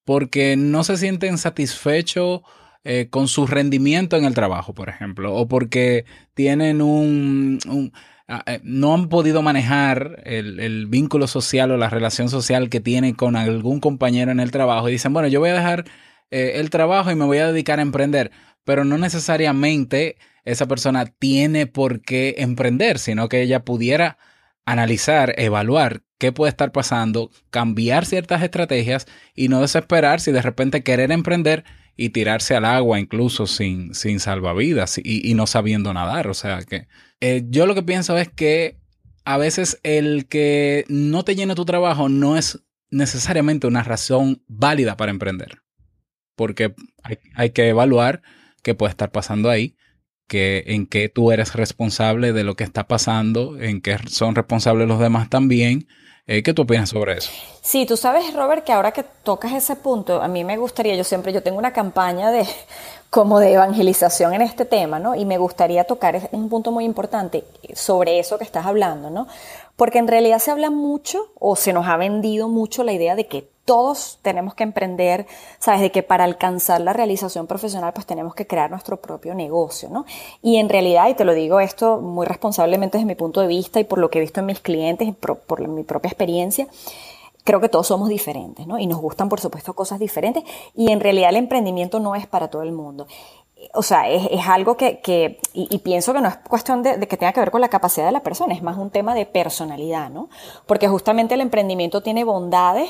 porque 0.06 0.56
no 0.56 0.84
se 0.84 0.98
sienten 0.98 1.38
satisfechos 1.38 2.42
eh, 2.86 3.10
con 3.10 3.28
su 3.28 3.46
rendimiento 3.46 4.16
en 4.16 4.24
el 4.24 4.34
trabajo, 4.34 4.74
por 4.74 4.88
ejemplo, 4.88 5.36
o 5.36 5.50
porque 5.50 6.06
tienen 6.34 6.82
un, 6.82 7.60
ah, 8.30 8.42
eh, 8.46 8.62
no 8.64 8.94
han 8.94 9.10
podido 9.10 9.42
manejar 9.42 10.24
el, 10.26 10.88
vínculo 10.88 11.28
social 11.28 11.72
o 11.72 11.78
la 11.78 11.90
relación 11.90 12.30
social 12.30 12.70
que 12.70 12.80
tienen 12.80 13.16
con 13.16 13.36
algún 13.36 13.82
compañero 13.82 14.32
en 14.32 14.40
el 14.40 14.52
trabajo 14.52 14.88
y 14.88 14.94
dicen, 14.94 15.12
bueno, 15.12 15.28
yo 15.28 15.42
voy 15.42 15.50
a 15.50 15.56
dejar 15.56 15.86
eh, 16.32 16.54
el 16.56 16.70
trabajo 16.70 17.12
y 17.12 17.16
me 17.16 17.26
voy 17.26 17.40
a 17.40 17.52
dedicar 17.52 17.80
a 17.80 17.82
emprender, 17.82 18.32
pero 18.64 18.86
no 18.86 18.98
necesariamente 18.98 20.16
esa 20.46 20.66
persona 20.68 21.06
tiene 21.06 21.68
por 21.68 22.02
qué 22.02 22.36
emprender, 22.38 22.98
sino 22.98 23.28
que 23.28 23.42
ella 23.42 23.66
pudiera 23.66 24.18
analizar, 24.66 25.34
evaluar 25.38 26.04
qué 26.18 26.32
puede 26.32 26.50
estar 26.50 26.72
pasando, 26.72 27.32
cambiar 27.50 28.06
ciertas 28.06 28.44
estrategias 28.44 29.08
y 29.36 29.48
no 29.48 29.62
desesperar 29.62 30.20
si 30.20 30.32
de 30.32 30.42
repente 30.42 30.84
querer 30.84 31.12
emprender 31.12 31.64
y 31.96 32.10
tirarse 32.10 32.56
al 32.56 32.66
agua 32.66 33.00
incluso 33.00 33.46
sin, 33.48 33.94
sin 33.94 34.20
salvavidas 34.20 35.00
y, 35.04 35.34
no 35.34 35.48
sabiendo 35.48 35.94
nadar. 35.94 36.28
O 36.28 36.34
sea 36.34 36.62
que 36.64 36.88
eh, 37.20 37.44
yo 37.50 37.66
lo 37.66 37.76
que 37.76 37.84
pienso 37.84 38.18
es 38.18 38.30
que 38.30 38.78
a 39.26 39.38
veces 39.38 39.80
el 39.84 40.28
que 40.28 40.86
no 40.88 41.24
te 41.24 41.36
llene 41.36 41.56
tu 41.56 41.66
trabajo 41.66 42.10
no 42.10 42.38
es 42.38 42.64
necesariamente 42.90 43.68
una 43.68 43.84
razón 43.84 44.42
válida 44.48 44.98
para 44.98 45.12
emprender. 45.12 45.62
Porque 46.36 46.74
hay, 47.36 47.50
que 47.50 47.68
evaluar 47.68 48.22
qué 48.64 48.76
puede 48.76 48.92
estar 48.92 49.12
pasando 49.12 49.50
ahí, 49.50 49.76
que, 50.30 50.64
en 50.68 50.86
qué 50.88 51.10
tú 51.10 51.34
eres 51.34 51.54
responsable 51.56 52.32
de 52.32 52.46
lo 52.46 52.56
que 52.56 52.64
está 52.64 52.88
pasando, 52.88 53.60
en 53.60 53.82
qué 53.82 53.98
son 54.08 54.36
responsables 54.36 54.88
los 54.88 55.02
demás 55.02 55.30
también 55.30 55.88
eh, 56.32 56.44
¿Qué 56.44 56.54
tú 56.54 56.62
opinas 56.62 56.90
sobre 56.90 57.18
eso? 57.18 57.32
Sí, 57.64 57.88
tú 57.88 57.98
sabes, 57.98 58.36
Robert, 58.36 58.64
que 58.64 58.72
ahora 58.72 58.92
que 58.92 59.02
tocas 59.24 59.52
ese 59.52 59.76
punto, 59.76 60.22
a 60.22 60.28
mí 60.28 60.44
me 60.44 60.58
gustaría, 60.58 60.94
yo 60.94 61.04
siempre, 61.04 61.34
yo 61.34 61.42
tengo 61.42 61.58
una 61.58 61.74
campaña 61.74 62.30
de 62.30 62.46
como 63.10 63.40
de 63.40 63.54
evangelización 63.54 64.36
en 64.36 64.44
este 64.44 64.64
tema, 64.64 65.00
¿no? 65.00 65.16
Y 65.16 65.26
me 65.26 65.40
gustaría 65.40 65.86
tocar 65.86 66.30
un 66.32 66.48
punto 66.48 66.72
muy 66.72 66.86
importante 66.86 67.46
sobre 67.74 68.20
eso 68.20 68.38
que 68.38 68.44
estás 68.44 68.68
hablando, 68.68 69.10
¿no? 69.10 69.28
Porque 69.76 69.98
en 69.98 70.08
realidad 70.08 70.38
se 70.38 70.52
habla 70.52 70.70
mucho 70.70 71.32
o 71.40 71.56
se 71.56 71.74
nos 71.74 71.88
ha 71.88 71.98
vendido 71.98 72.48
mucho 72.48 72.84
la 72.84 72.94
idea 72.94 73.16
de 73.16 73.26
que 73.26 73.50
todos 73.70 74.18
tenemos 74.24 74.56
que 74.56 74.64
emprender, 74.64 75.28
sabes, 75.60 75.82
de 75.82 75.92
que 75.92 76.02
para 76.02 76.24
alcanzar 76.24 76.82
la 76.82 76.92
realización 76.92 77.46
profesional 77.46 77.94
pues 77.94 78.08
tenemos 78.08 78.34
que 78.34 78.48
crear 78.48 78.72
nuestro 78.72 78.98
propio 78.98 79.36
negocio, 79.36 79.90
¿no? 79.90 80.08
Y 80.42 80.58
en 80.58 80.70
realidad, 80.70 81.08
y 81.08 81.14
te 81.14 81.24
lo 81.24 81.36
digo 81.36 81.60
esto 81.60 82.00
muy 82.00 82.26
responsablemente 82.26 82.98
desde 82.98 83.06
mi 83.06 83.14
punto 83.14 83.42
de 83.42 83.48
vista 83.48 83.80
y 83.80 83.84
por 83.84 84.00
lo 84.00 84.10
que 84.10 84.18
he 84.18 84.22
visto 84.22 84.40
en 84.40 84.48
mis 84.48 84.60
clientes 84.60 85.08
y 85.08 85.12
por, 85.12 85.68
mi 85.68 85.84
propia 85.84 86.10
experiencia, 86.10 86.68
creo 87.44 87.62
que 87.62 87.70
todos 87.70 87.86
somos 87.86 88.10
diferentes, 88.10 88.66
¿no? 88.66 88.80
Y 88.80 88.88
nos 88.88 89.00
gustan, 89.00 89.30
por 89.30 89.40
supuesto, 89.40 89.76
cosas 89.76 90.00
diferentes 90.00 90.44
y 90.74 90.92
en 90.92 91.00
realidad 91.00 91.30
el 91.30 91.36
emprendimiento 91.36 92.00
no 92.00 92.16
es 92.16 92.26
para 92.26 92.48
todo 92.48 92.64
el 92.64 92.72
mundo. 92.72 93.06
O 93.76 93.84
sea, 93.84 94.10
es, 94.10 94.48
algo 94.48 94.78
que, 94.78 95.38
y, 95.54 95.78
pienso 95.78 96.12
que 96.12 96.22
no 96.22 96.30
es 96.30 96.38
cuestión 96.38 96.82
de, 96.82 96.98
de, 96.98 97.08
que 97.08 97.18
tenga 97.18 97.34
que 97.34 97.42
ver 97.42 97.52
con 97.52 97.62
la 97.62 97.70
capacidad 97.70 98.08
de 98.08 98.14
la 98.14 98.22
persona, 98.22 98.56
es 98.56 98.64
más 98.64 98.78
un 98.78 98.90
tema 98.90 99.14
de 99.14 99.28
personalidad, 99.28 100.10
¿no? 100.10 100.28
Porque 100.66 100.88
justamente 100.88 101.36
el 101.36 101.42
emprendimiento 101.42 102.02
tiene 102.02 102.24
bondades 102.24 102.90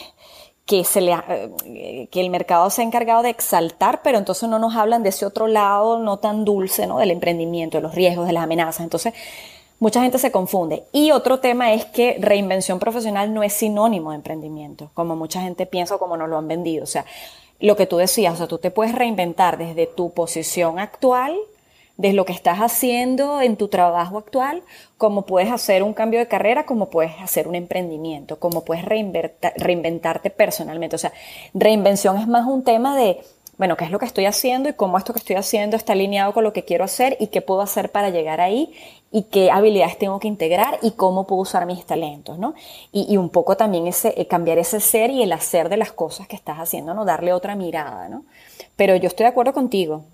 que, 0.69 0.83
se 0.83 1.01
le, 1.01 1.17
eh, 1.65 2.07
que 2.11 2.21
el 2.21 2.29
mercado 2.29 2.69
se 2.69 2.83
ha 2.83 2.85
encargado 2.85 3.23
de 3.23 3.31
exaltar, 3.31 4.01
pero 4.03 4.19
entonces 4.19 4.47
no 4.47 4.59
nos 4.59 4.75
hablan 4.75 5.01
de 5.01 5.09
ese 5.09 5.25
otro 5.25 5.47
lado 5.47 5.97
no 5.97 6.17
tan 6.17 6.45
dulce, 6.45 6.85
¿no? 6.85 6.99
Del 6.99 7.09
emprendimiento, 7.09 7.79
de 7.79 7.81
los 7.81 7.95
riesgos, 7.95 8.27
de 8.27 8.33
las 8.33 8.43
amenazas. 8.43 8.81
Entonces, 8.81 9.15
mucha 9.79 10.03
gente 10.03 10.19
se 10.19 10.31
confunde. 10.31 10.83
Y 10.91 11.09
otro 11.09 11.39
tema 11.39 11.73
es 11.73 11.85
que 11.85 12.17
reinvención 12.21 12.77
profesional 12.77 13.33
no 13.33 13.41
es 13.41 13.53
sinónimo 13.53 14.11
de 14.11 14.17
emprendimiento, 14.17 14.91
como 14.93 15.15
mucha 15.15 15.41
gente 15.41 15.65
piensa 15.65 15.95
o 15.95 15.97
como 15.97 16.17
nos 16.17 16.29
lo 16.29 16.37
han 16.37 16.47
vendido. 16.47 16.83
O 16.83 16.87
sea, 16.87 17.03
lo 17.59 17.75
que 17.75 17.87
tú 17.87 17.97
decías, 17.97 18.35
o 18.35 18.37
sea, 18.37 18.47
tú 18.47 18.59
te 18.59 18.69
puedes 18.69 18.93
reinventar 18.93 19.57
desde 19.57 19.87
tu 19.87 20.11
posición 20.11 20.77
actual 20.77 21.35
de 21.99 22.13
lo 22.13 22.23
que 22.23 22.31
estás 22.31 22.59
haciendo 22.59 23.41
en 23.41 23.57
tu 23.57 23.67
trabajo 23.67 24.17
actual, 24.17 24.63
como 24.97 25.25
puedes 25.25 25.51
hacer 25.51 25.83
un 25.83 25.93
cambio 25.93 26.19
de 26.21 26.29
carrera, 26.29 26.65
como 26.65 26.89
puedes 26.89 27.11
hacer 27.19 27.45
un 27.45 27.55
emprendimiento, 27.55 28.39
como 28.39 28.63
puedes 28.63 28.85
reinventarte 28.85 30.29
personalmente. 30.29 30.95
O 30.95 30.99
sea, 30.99 31.11
reinvención 31.53 32.17
es 32.17 32.25
más 32.25 32.47
un 32.47 32.63
tema 32.63 32.95
de, 32.95 33.19
bueno, 33.57 33.75
qué 33.75 33.83
es 33.83 33.91
lo 33.91 33.99
que 33.99 34.05
estoy 34.05 34.27
haciendo 34.27 34.69
y 34.69 34.73
cómo 34.73 34.97
esto 34.97 35.11
que 35.11 35.19
estoy 35.19 35.35
haciendo 35.35 35.75
está 35.75 35.91
alineado 35.91 36.31
con 36.31 36.45
lo 36.45 36.53
que 36.53 36.63
quiero 36.63 36.85
hacer 36.85 37.17
y 37.19 37.27
qué 37.27 37.41
puedo 37.41 37.59
hacer 37.59 37.91
para 37.91 38.11
llegar 38.11 38.39
ahí 38.39 38.73
y 39.11 39.23
qué 39.23 39.51
habilidades 39.51 39.97
tengo 39.97 40.21
que 40.21 40.29
integrar 40.29 40.79
y 40.81 40.91
cómo 40.91 41.27
puedo 41.27 41.41
usar 41.41 41.65
mis 41.65 41.85
talentos, 41.85 42.39
¿no? 42.39 42.53
Y, 42.93 43.17
un 43.17 43.29
poco 43.29 43.57
también 43.57 43.87
ese, 43.87 44.13
eh, 44.15 44.25
cambiar 44.25 44.57
ese 44.57 44.79
ser 44.79 45.09
y 45.09 45.21
el 45.21 45.33
hacer 45.33 45.67
de 45.67 45.75
las 45.75 45.91
cosas 45.91 46.29
que 46.29 46.37
estás 46.37 46.59
haciendo, 46.59 46.93
¿no? 46.93 47.03
Darle 47.03 47.33
otra 47.33 47.55
mirada, 47.55 48.07
¿no? 48.07 48.23
Pero 48.77 48.95
yo 48.95 49.07
estoy 49.09 49.25
de 49.25 49.31
acuerdo 49.31 49.51
contigo. 49.51 50.05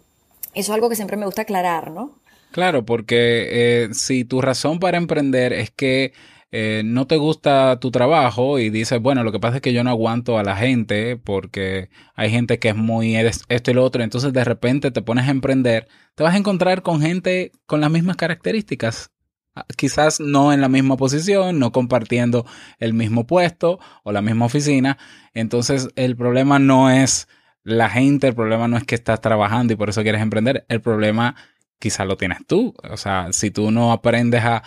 Eso 0.55 0.71
es 0.71 0.75
algo 0.75 0.89
que 0.89 0.95
siempre 0.95 1.17
me 1.17 1.25
gusta 1.25 1.43
aclarar, 1.43 1.91
¿no? 1.91 2.17
Claro, 2.51 2.85
porque 2.85 3.83
eh, 3.83 3.89
si 3.93 4.23
tu 4.23 4.41
razón 4.41 4.79
para 4.79 4.97
emprender 4.97 5.51
es 5.51 5.71
que 5.71 6.13
eh, 6.51 6.83
no 6.85 7.05
te 7.05 7.17
gusta 7.17 7.81
tu 7.81 7.91
trabajo 7.91 8.59
y 8.59 8.69
dices, 8.69 9.01
bueno, 9.01 9.25
lo 9.25 9.33
que 9.33 9.41
pasa 9.41 9.57
es 9.57 9.61
que 9.61 9.73
yo 9.73 9.83
no 9.83 9.89
aguanto 9.89 10.37
a 10.37 10.43
la 10.43 10.55
gente 10.55 11.17
porque 11.17 11.89
hay 12.15 12.29
gente 12.29 12.59
que 12.59 12.69
es 12.69 12.75
muy 12.77 13.17
esto 13.17 13.71
y 13.71 13.73
lo 13.73 13.83
otro, 13.83 14.03
entonces 14.03 14.31
de 14.31 14.45
repente 14.45 14.91
te 14.91 15.01
pones 15.01 15.27
a 15.27 15.31
emprender, 15.31 15.89
te 16.15 16.23
vas 16.23 16.33
a 16.33 16.37
encontrar 16.37 16.81
con 16.81 17.01
gente 17.01 17.51
con 17.65 17.81
las 17.81 17.91
mismas 17.91 18.15
características. 18.15 19.11
Ah, 19.53 19.65
quizás 19.75 20.21
no 20.21 20.53
en 20.53 20.61
la 20.61 20.69
misma 20.69 20.95
posición, 20.95 21.59
no 21.59 21.73
compartiendo 21.73 22.45
el 22.79 22.93
mismo 22.93 23.27
puesto 23.27 23.79
o 24.03 24.13
la 24.13 24.21
misma 24.21 24.45
oficina. 24.45 24.97
Entonces 25.33 25.89
el 25.97 26.15
problema 26.15 26.57
no 26.59 26.89
es 26.89 27.27
la 27.65 27.89
gente, 27.89 28.27
el 28.27 28.35
problema 28.35 28.67
no 28.67 28.77
es 28.77 28.83
que 28.85 28.95
estás 28.95 29.19
trabajando 29.19 29.73
y 29.73 29.75
por 29.75 29.89
eso 29.89 30.03
quieres 30.03 30.21
emprender, 30.21 30.65
el 30.69 30.81
problema 30.81 31.35
quizás 31.79 32.07
lo 32.07 32.15
tienes 32.15 32.45
tú. 32.47 32.75
O 32.89 32.95
sea, 32.95 33.33
si 33.33 33.49
tú 33.51 33.71
no 33.71 33.91
aprendes 33.91 34.43
a, 34.45 34.63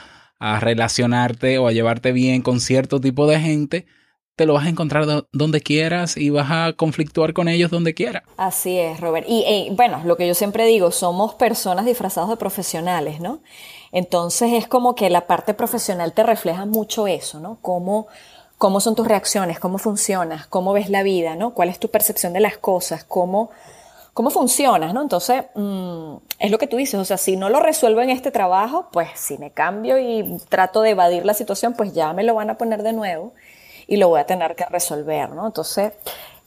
relacionarte 0.60 1.58
o 1.58 1.66
a 1.66 1.72
llevarte 1.72 2.12
bien 2.12 2.42
con 2.42 2.60
cierto 2.60 3.00
tipo 3.00 3.26
de 3.26 3.40
gente, 3.40 3.86
te 4.36 4.46
lo 4.46 4.54
vas 4.54 4.66
a 4.66 4.68
encontrar 4.68 5.04
donde 5.32 5.60
quieras 5.60 6.16
y 6.16 6.30
vas 6.30 6.48
a 6.48 6.74
conflictuar 6.74 7.32
con 7.32 7.48
ellos 7.48 7.72
donde 7.72 7.92
quieras. 7.92 8.22
Así 8.36 8.78
es, 8.78 9.00
Robert. 9.00 9.26
Y 9.28 9.68
bueno, 9.72 10.00
lo 10.04 10.16
que 10.16 10.28
yo 10.28 10.34
siempre 10.34 10.64
digo, 10.66 10.92
somos 10.92 11.34
personas 11.34 11.86
disfrazadas 11.86 12.30
de 12.30 12.36
profesionales, 12.36 13.18
¿no? 13.18 13.42
Entonces 13.90 14.52
es 14.52 14.68
como 14.68 14.94
que 14.94 15.10
la 15.10 15.26
parte 15.26 15.54
profesional 15.54 16.12
te 16.12 16.22
refleja 16.22 16.66
mucho 16.66 17.08
eso, 17.08 17.40
¿no? 17.40 17.58
Cómo 17.60 18.06
cómo 18.58 18.80
son 18.80 18.96
tus 18.96 19.06
reacciones, 19.06 19.60
cómo 19.60 19.78
funcionas, 19.78 20.46
cómo 20.48 20.72
ves 20.72 20.90
la 20.90 21.04
vida, 21.04 21.36
¿no? 21.36 21.54
¿Cuál 21.54 21.68
es 21.68 21.78
tu 21.78 21.88
percepción 21.88 22.32
de 22.32 22.40
las 22.40 22.58
cosas? 22.58 23.04
¿Cómo, 23.04 23.50
cómo 24.12 24.30
funcionas, 24.30 24.92
¿no? 24.92 25.00
Entonces, 25.00 25.44
mm, 25.54 26.16
es 26.40 26.50
lo 26.50 26.58
que 26.58 26.66
tú 26.66 26.76
dices, 26.76 26.98
o 26.98 27.04
sea, 27.04 27.16
si 27.16 27.36
no 27.36 27.48
lo 27.48 27.60
resuelvo 27.60 28.00
en 28.02 28.10
este 28.10 28.32
trabajo, 28.32 28.88
pues 28.92 29.08
si 29.14 29.38
me 29.38 29.52
cambio 29.52 29.98
y 29.98 30.38
trato 30.48 30.82
de 30.82 30.90
evadir 30.90 31.24
la 31.24 31.34
situación, 31.34 31.74
pues 31.74 31.94
ya 31.94 32.12
me 32.12 32.24
lo 32.24 32.34
van 32.34 32.50
a 32.50 32.58
poner 32.58 32.82
de 32.82 32.92
nuevo 32.92 33.32
y 33.86 33.96
lo 33.96 34.08
voy 34.08 34.20
a 34.20 34.26
tener 34.26 34.56
que 34.56 34.64
resolver, 34.66 35.30
¿no? 35.30 35.46
Entonces, 35.46 35.92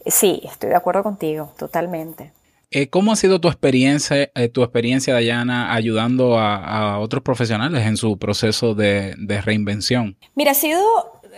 sí, 0.05 0.41
estoy 0.43 0.69
de 0.69 0.75
acuerdo 0.75 1.03
contigo, 1.03 1.53
totalmente. 1.57 2.33
Eh, 2.73 2.87
¿Cómo 2.87 3.11
ha 3.11 3.15
sido 3.17 3.39
tu 3.39 3.47
experiencia, 3.47 4.31
eh, 4.33 4.47
tu 4.47 4.63
experiencia, 4.63 5.13
Dayana, 5.13 5.73
ayudando 5.73 6.39
a, 6.39 6.99
otros 6.99 7.21
profesionales 7.21 7.85
en 7.85 7.97
su 7.97 8.17
proceso 8.17 8.75
de, 8.75 9.15
de 9.17 9.41
reinvención? 9.41 10.15
Mira, 10.35 10.51
ha 10.51 10.55
sido 10.55 10.81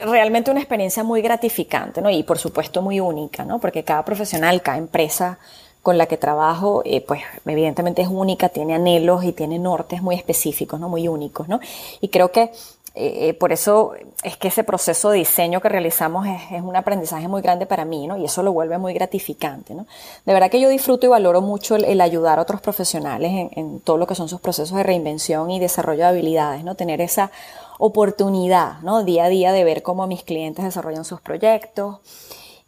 realmente 0.03 0.51
una 0.51 0.59
experiencia 0.59 1.03
muy 1.03 1.21
gratificante, 1.21 2.01
¿no? 2.01 2.09
Y 2.09 2.23
por 2.23 2.37
supuesto 2.37 2.81
muy 2.81 2.99
única, 2.99 3.45
¿no? 3.45 3.59
Porque 3.59 3.83
cada 3.83 4.03
profesional, 4.03 4.61
cada 4.61 4.77
empresa 4.77 5.39
con 5.81 5.97
la 5.97 6.05
que 6.05 6.17
trabajo, 6.17 6.81
eh, 6.85 7.01
pues 7.01 7.21
evidentemente 7.45 8.01
es 8.01 8.07
única, 8.07 8.49
tiene 8.49 8.73
anhelos 8.73 9.23
y 9.25 9.33
tiene 9.33 9.59
nortes 9.59 10.01
muy 10.01 10.15
específicos, 10.15 10.79
¿no? 10.79 10.89
Muy 10.89 11.07
únicos, 11.07 11.47
¿no? 11.49 11.59
Y 11.99 12.07
creo 12.07 12.31
que 12.31 12.51
eh, 12.95 13.29
eh, 13.29 13.33
por 13.33 13.51
eso 13.51 13.93
es 14.23 14.37
que 14.37 14.49
ese 14.49 14.63
proceso 14.63 15.09
de 15.09 15.17
diseño 15.17 15.61
que 15.61 15.67
realizamos 15.67 16.27
es, 16.27 16.61
un 16.61 16.75
aprendizaje 16.75 17.27
muy 17.27 17.41
grande 17.41 17.65
para 17.65 17.85
mí, 17.85 18.05
¿no? 18.05 18.17
Y 18.17 18.25
eso 18.25 18.43
lo 18.43 18.53
vuelve 18.53 18.77
muy 18.77 18.93
gratificante, 18.93 19.73
¿no? 19.73 19.87
De 20.25 20.33
verdad 20.33 20.51
que 20.51 20.61
yo 20.61 20.69
disfruto 20.69 21.07
y 21.07 21.09
valoro 21.09 21.41
mucho 21.41 21.75
el, 21.75 21.99
ayudar 22.01 22.37
a 22.37 22.43
otros 22.43 22.61
profesionales 22.61 23.31
en, 23.31 23.49
en, 23.55 23.79
todo 23.79 23.97
lo 23.97 24.05
que 24.05 24.13
son 24.13 24.29
sus 24.29 24.39
procesos 24.39 24.77
de 24.77 24.83
reinvención 24.83 25.49
y 25.49 25.59
desarrollo 25.59 26.03
de 26.03 26.09
habilidades, 26.09 26.63
¿no? 26.63 26.75
Tener 26.75 27.01
esa 27.01 27.31
oportunidad, 27.79 28.79
¿no? 28.81 29.03
Día 29.03 29.25
a 29.25 29.29
día 29.29 29.51
de 29.51 29.63
ver 29.63 29.83
cómo 29.83 30.07
mis 30.07 30.23
clientes 30.23 30.65
desarrollan 30.65 31.05
sus 31.05 31.21
proyectos. 31.21 31.99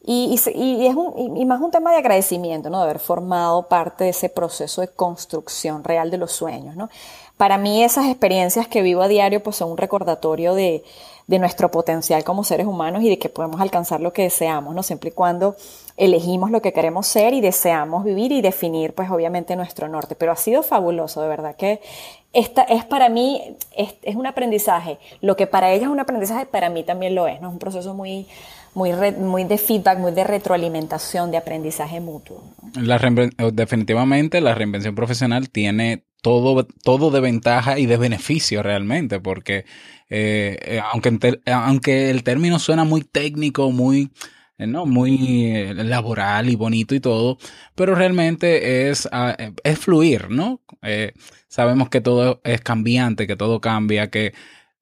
Y, 0.07 0.39
y, 0.53 0.85
es 0.85 0.95
un, 0.95 1.35
y, 1.38 1.45
más 1.45 1.59
un 1.62 1.71
tema 1.71 1.91
de 1.91 1.97
agradecimiento, 1.97 2.69
¿no? 2.69 2.77
De 2.77 2.83
haber 2.83 3.00
formado 3.00 3.67
parte 3.67 4.03
de 4.03 4.12
ese 4.12 4.29
proceso 4.29 4.81
de 4.81 4.88
construcción 4.88 5.83
real 5.83 6.12
de 6.12 6.17
los 6.17 6.31
sueños, 6.31 6.75
¿no? 6.75 6.89
Para 7.38 7.57
mí 7.57 7.83
esas 7.83 8.05
experiencias 8.05 8.67
que 8.67 8.81
vivo 8.81 9.01
a 9.01 9.07
diario 9.07 9.43
pues 9.43 9.57
son 9.57 9.71
un 9.71 9.77
recordatorio 9.77 10.53
de, 10.53 10.83
de 11.27 11.39
nuestro 11.39 11.71
potencial 11.71 12.24
como 12.24 12.43
seres 12.43 12.67
humanos 12.67 13.01
y 13.03 13.09
de 13.09 13.17
que 13.17 13.29
podemos 13.29 13.59
alcanzar 13.59 14.00
lo 14.00 14.13
que 14.13 14.24
deseamos, 14.24 14.75
¿no? 14.75 14.83
Siempre 14.83 15.09
y 15.09 15.13
cuando 15.13 15.55
elegimos 15.97 16.51
lo 16.51 16.62
que 16.62 16.74
queremos 16.74 17.07
ser 17.07 17.33
y 17.33 17.41
deseamos 17.41 18.03
vivir 18.03 18.31
y 18.31 18.41
definir, 18.41 18.93
pues 18.93 19.09
obviamente 19.09 19.55
nuestro 19.55 19.88
norte. 19.88 20.15
Pero 20.15 20.31
ha 20.31 20.35
sido 20.35 20.62
fabuloso, 20.62 21.21
de 21.21 21.27
verdad 21.27 21.55
que 21.55 21.81
esta 22.36 22.63
es 22.63 22.84
para 22.84 23.08
mí, 23.08 23.42
es, 23.75 24.15
un 24.15 24.27
aprendizaje. 24.27 25.00
Lo 25.22 25.38
que 25.38 25.48
para 25.48 25.72
ella 25.72 25.86
es 25.86 25.89
un 25.89 26.01
aprendizaje, 26.01 26.46
para 26.46 26.70
mí 26.70 26.84
también 26.84 27.15
lo 27.15 27.27
es, 27.27 27.42
¿no? 27.42 27.48
Es 27.48 27.54
un 27.54 27.60
proceso 27.60 27.94
muy, 27.94 28.27
muy, 28.74 28.92
muy 29.18 29.46
de 29.46 29.58
feedback, 29.58 29.98
muy 29.98 30.12
de 30.12 30.25
retroalimentación, 30.25 31.32
de 31.32 31.38
aprendizaje 31.38 32.01
mutuo. 32.01 32.44
Definitivamente 33.54 34.42
la 34.42 34.54
reinvención 34.54 34.96
profesional 34.96 35.50
tiene 35.50 36.04
todo, 36.22 36.68
todo 36.84 37.10
de 37.10 37.22
ventaja 37.22 37.80
y 37.80 37.86
de 37.86 37.96
beneficio 37.96 38.62
realmente, 38.62 39.22
porque 39.22 39.65
eh, 40.10 40.58
eh, 40.62 40.82
aunque, 40.92 41.39
aunque 41.46 42.10
el 42.10 42.24
término 42.24 42.60
suena 42.60 42.84
muy 42.84 43.01
técnico, 43.01 43.72
muy, 43.72 44.12
¿no? 44.57 44.85
muy 44.85 45.74
laboral 45.74 46.50
y 46.50 46.55
bonito 46.55 46.95
y 46.95 47.00
todo, 47.00 47.38
pero 47.75 47.95
realmente 47.95 48.89
es, 48.89 49.07
ah, 49.12 49.35
es 49.63 49.79
fluir, 49.79 50.29
¿no? 50.29 50.62
sabemos 51.47 51.89
que 51.89 52.01
todo 52.01 52.41
es 52.43 52.62
cambiante, 52.62 53.27
que 53.27 53.35
todo 53.35 53.62
cambia, 53.62 54.09
que 54.09 54.33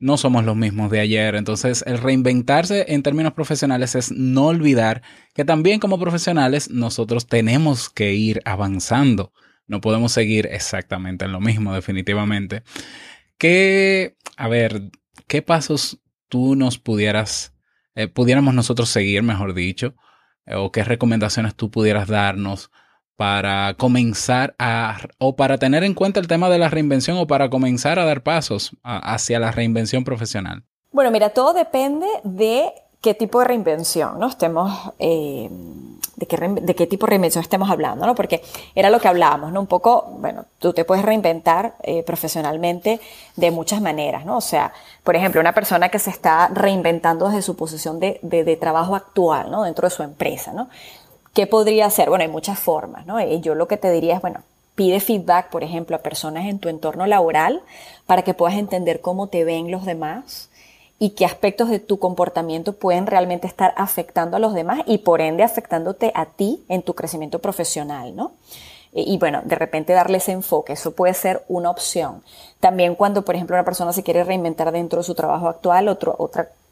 no 0.04 0.18
somos 0.18 0.44
los 0.44 0.58
mismos 0.58 0.92
de 0.92 1.00
ayer. 1.00 1.36
Entonces, 1.36 1.82
el 1.88 1.98
reinventarse 1.98 2.88
en 2.90 3.04
términos 3.04 3.32
profesionales 3.32 3.96
es 3.96 4.12
no 4.12 4.48
olvidar 4.48 5.02
que 5.34 5.46
también 5.46 5.80
como 5.80 5.98
profesionales 5.98 6.70
nosotros 6.70 7.26
tenemos 7.28 7.90
que 7.90 8.14
ir 8.14 8.42
avanzando. 8.44 9.32
No 9.66 9.80
podemos 9.80 10.12
seguir 10.12 10.50
exactamente 10.52 11.24
en 11.24 11.32
lo 11.32 11.40
mismo, 11.40 11.74
definitivamente. 11.74 12.64
¿Qué, 13.38 14.18
a 14.36 14.50
ver, 14.50 14.92
qué 15.28 15.42
pasos 15.42 16.00
tú 16.28 16.56
nos 16.56 16.80
pudieras, 16.80 17.53
eh, 17.96 18.08
pudiéramos 18.08 18.54
nosotros 18.54 18.90
seguir, 18.90 19.24
mejor 19.24 19.54
dicho, 19.54 19.96
eh, 20.46 20.56
o 20.56 20.72
qué 20.72 20.84
recomendaciones 20.84 21.56
tú 21.56 21.72
pudieras 21.72 22.08
darnos 22.08 22.72
para 23.16 23.76
comenzar 23.76 24.56
a, 24.58 24.98
o 25.20 25.36
para 25.36 25.58
tener 25.58 25.84
en 25.84 25.94
cuenta 25.94 26.20
el 26.20 26.28
tema 26.28 26.50
de 26.50 26.58
la 26.58 26.70
reinvención 26.70 27.18
o 27.18 27.28
para 27.28 27.50
comenzar 27.50 28.00
a 28.00 28.06
dar 28.06 28.24
pasos 28.24 28.76
hacia 28.84 29.40
la 29.40 29.52
reinvención 29.52 30.04
profesional? 30.04 30.64
Bueno, 30.92 31.12
mira, 31.12 31.30
todo 31.30 31.54
depende 31.54 32.08
de 32.24 32.72
qué 33.04 33.14
tipo 33.14 33.40
de 33.40 33.46
reinvención, 33.46 34.18
¿no? 34.18 34.28
Estemos, 34.28 34.94
eh, 34.98 35.50
de, 36.16 36.26
qué, 36.26 36.38
de, 36.38 36.74
qué, 36.74 36.88
tipo 36.88 37.06
de 37.06 37.10
reinvención 37.10 37.42
estemos 37.42 37.70
hablando, 37.70 38.06
¿no? 38.06 38.16
Porque 38.16 38.42
era 38.76 38.90
lo 38.90 39.02
que 39.02 39.10
hablábamos, 39.10 39.52
¿no? 39.52 39.60
Un 39.60 39.68
poco, 39.68 40.06
bueno, 40.20 40.46
tú 40.58 40.72
te 40.72 40.86
puedes 40.86 41.04
reinventar 41.04 41.76
eh, 41.84 42.02
profesionalmente 42.04 43.02
de 43.36 43.52
muchas 43.52 43.82
maneras, 43.82 44.26
¿no? 44.26 44.38
O 44.38 44.42
sea, 44.42 44.72
por 45.04 45.18
ejemplo, 45.18 45.42
una 45.42 45.54
persona 45.54 45.90
que 45.90 46.00
se 46.00 46.12
está 46.12 46.48
reinventando 46.48 47.28
desde 47.28 47.42
su 47.42 47.58
posición 47.58 48.00
de, 48.00 48.22
de, 48.22 48.46
de 48.46 48.56
trabajo 48.56 48.96
actual, 48.96 49.52
¿no? 49.52 49.64
Dentro 49.64 49.86
de 49.86 49.94
su 49.94 50.02
empresa, 50.02 50.54
¿no? 50.54 50.70
¿Qué 51.34 51.46
podría 51.46 51.88
hacer? 51.88 52.08
Bueno, 52.08 52.24
hay 52.24 52.32
muchas 52.32 52.58
formas, 52.58 53.06
¿no? 53.06 53.20
Y 53.20 53.42
yo 53.42 53.54
lo 53.54 53.68
que 53.68 53.76
te 53.76 53.92
diría 53.92 54.16
es, 54.16 54.22
bueno, 54.22 54.44
pide 54.76 55.02
feedback, 55.02 55.50
por 55.50 55.66
ejemplo, 55.66 55.98
a 55.98 56.00
personas 56.00 56.46
en 56.46 56.60
tu 56.60 56.70
entorno 56.70 57.06
laboral 57.06 57.64
para 58.06 58.22
que 58.22 58.34
puedas 58.34 58.58
entender 58.58 59.02
cómo 59.02 59.28
te 59.28 59.44
ven 59.44 59.72
los 59.72 59.86
demás 59.86 60.50
y 61.04 61.10
qué 61.10 61.26
aspectos 61.26 61.68
de 61.68 61.80
tu 61.80 62.00
comportamiento 62.00 62.72
pueden 62.72 63.08
realmente 63.08 63.46
estar 63.46 63.74
afectando 63.76 64.38
a 64.38 64.40
los 64.40 64.54
demás 64.54 64.80
y 64.86 65.00
por 65.00 65.20
ende 65.20 65.44
afectándote 65.44 66.14
a 66.16 66.28
ti 66.28 66.64
en 66.70 66.82
tu 66.82 66.94
crecimiento 66.94 67.40
profesional, 67.40 68.16
¿no? 68.16 68.32
Y, 68.94 69.18
bueno, 69.18 69.42
de 69.44 69.56
repente 69.56 69.92
darle 69.92 70.20
ese 70.20 70.32
enfoque, 70.32 70.72
eso 70.72 70.92
puede 70.92 71.14
ser 71.14 71.44
una 71.50 71.70
opción. 71.70 72.24
También 72.62 72.96
cuando, 72.96 73.26
por 73.26 73.36
ejemplo, 73.36 73.54
una 73.58 73.66
persona 73.66 73.92
se 73.92 74.02
quiere 74.02 74.24
reinventar 74.24 74.72
dentro 74.72 75.00
de 75.00 75.04
su 75.04 75.14
trabajo 75.14 75.50
actual, 75.50 75.90
otra, 75.90 76.14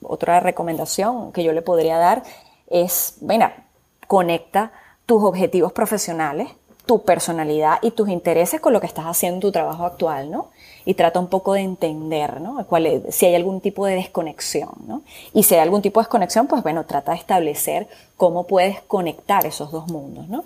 otra 0.02 0.39
recomendación 0.39 1.34
que 1.34 1.44
yo 1.44 1.52
le 1.52 1.62
podría 1.62 1.98
dar 1.98 2.24
es, 2.70 3.17
mira, 3.20 3.65
conecta 4.08 4.72
tus 5.06 5.22
objetivos 5.24 5.74
profesionales, 5.74 6.48
tu 6.91 7.04
personalidad 7.04 7.77
y 7.82 7.91
tus 7.91 8.10
intereses 8.10 8.60
con 8.60 8.73
lo 8.73 8.82
que 8.82 8.86
estás 8.86 9.06
haciendo 9.06 9.36
en 9.36 9.39
tu 9.39 9.51
trabajo 9.54 9.86
actual, 9.86 10.30
¿no? 10.30 10.49
Y 10.84 10.95
trata 10.95 11.21
un 11.21 11.27
poco 11.27 11.54
de 11.54 11.62
entender, 11.62 12.41
¿no? 12.41 12.67
Si 13.12 13.27
hay 13.27 13.36
algún 13.36 13.62
tipo 13.62 13.86
de 13.86 13.95
desconexión, 13.95 14.71
¿no? 14.86 15.01
Y 15.34 15.43
si 15.43 15.56
hay 15.56 15.62
algún 15.62 15.82
tipo 15.82 16.01
de 16.01 16.04
desconexión, 16.04 16.47
pues 16.47 16.63
bueno, 16.63 16.86
trata 16.86 17.13
de 17.13 17.17
establecer 17.17 17.88
cómo 18.17 18.45
puedes 18.45 18.82
conectar 18.82 19.45
esos 19.45 19.71
dos 19.71 19.88
mundos, 19.88 20.27
¿no? 20.27 20.43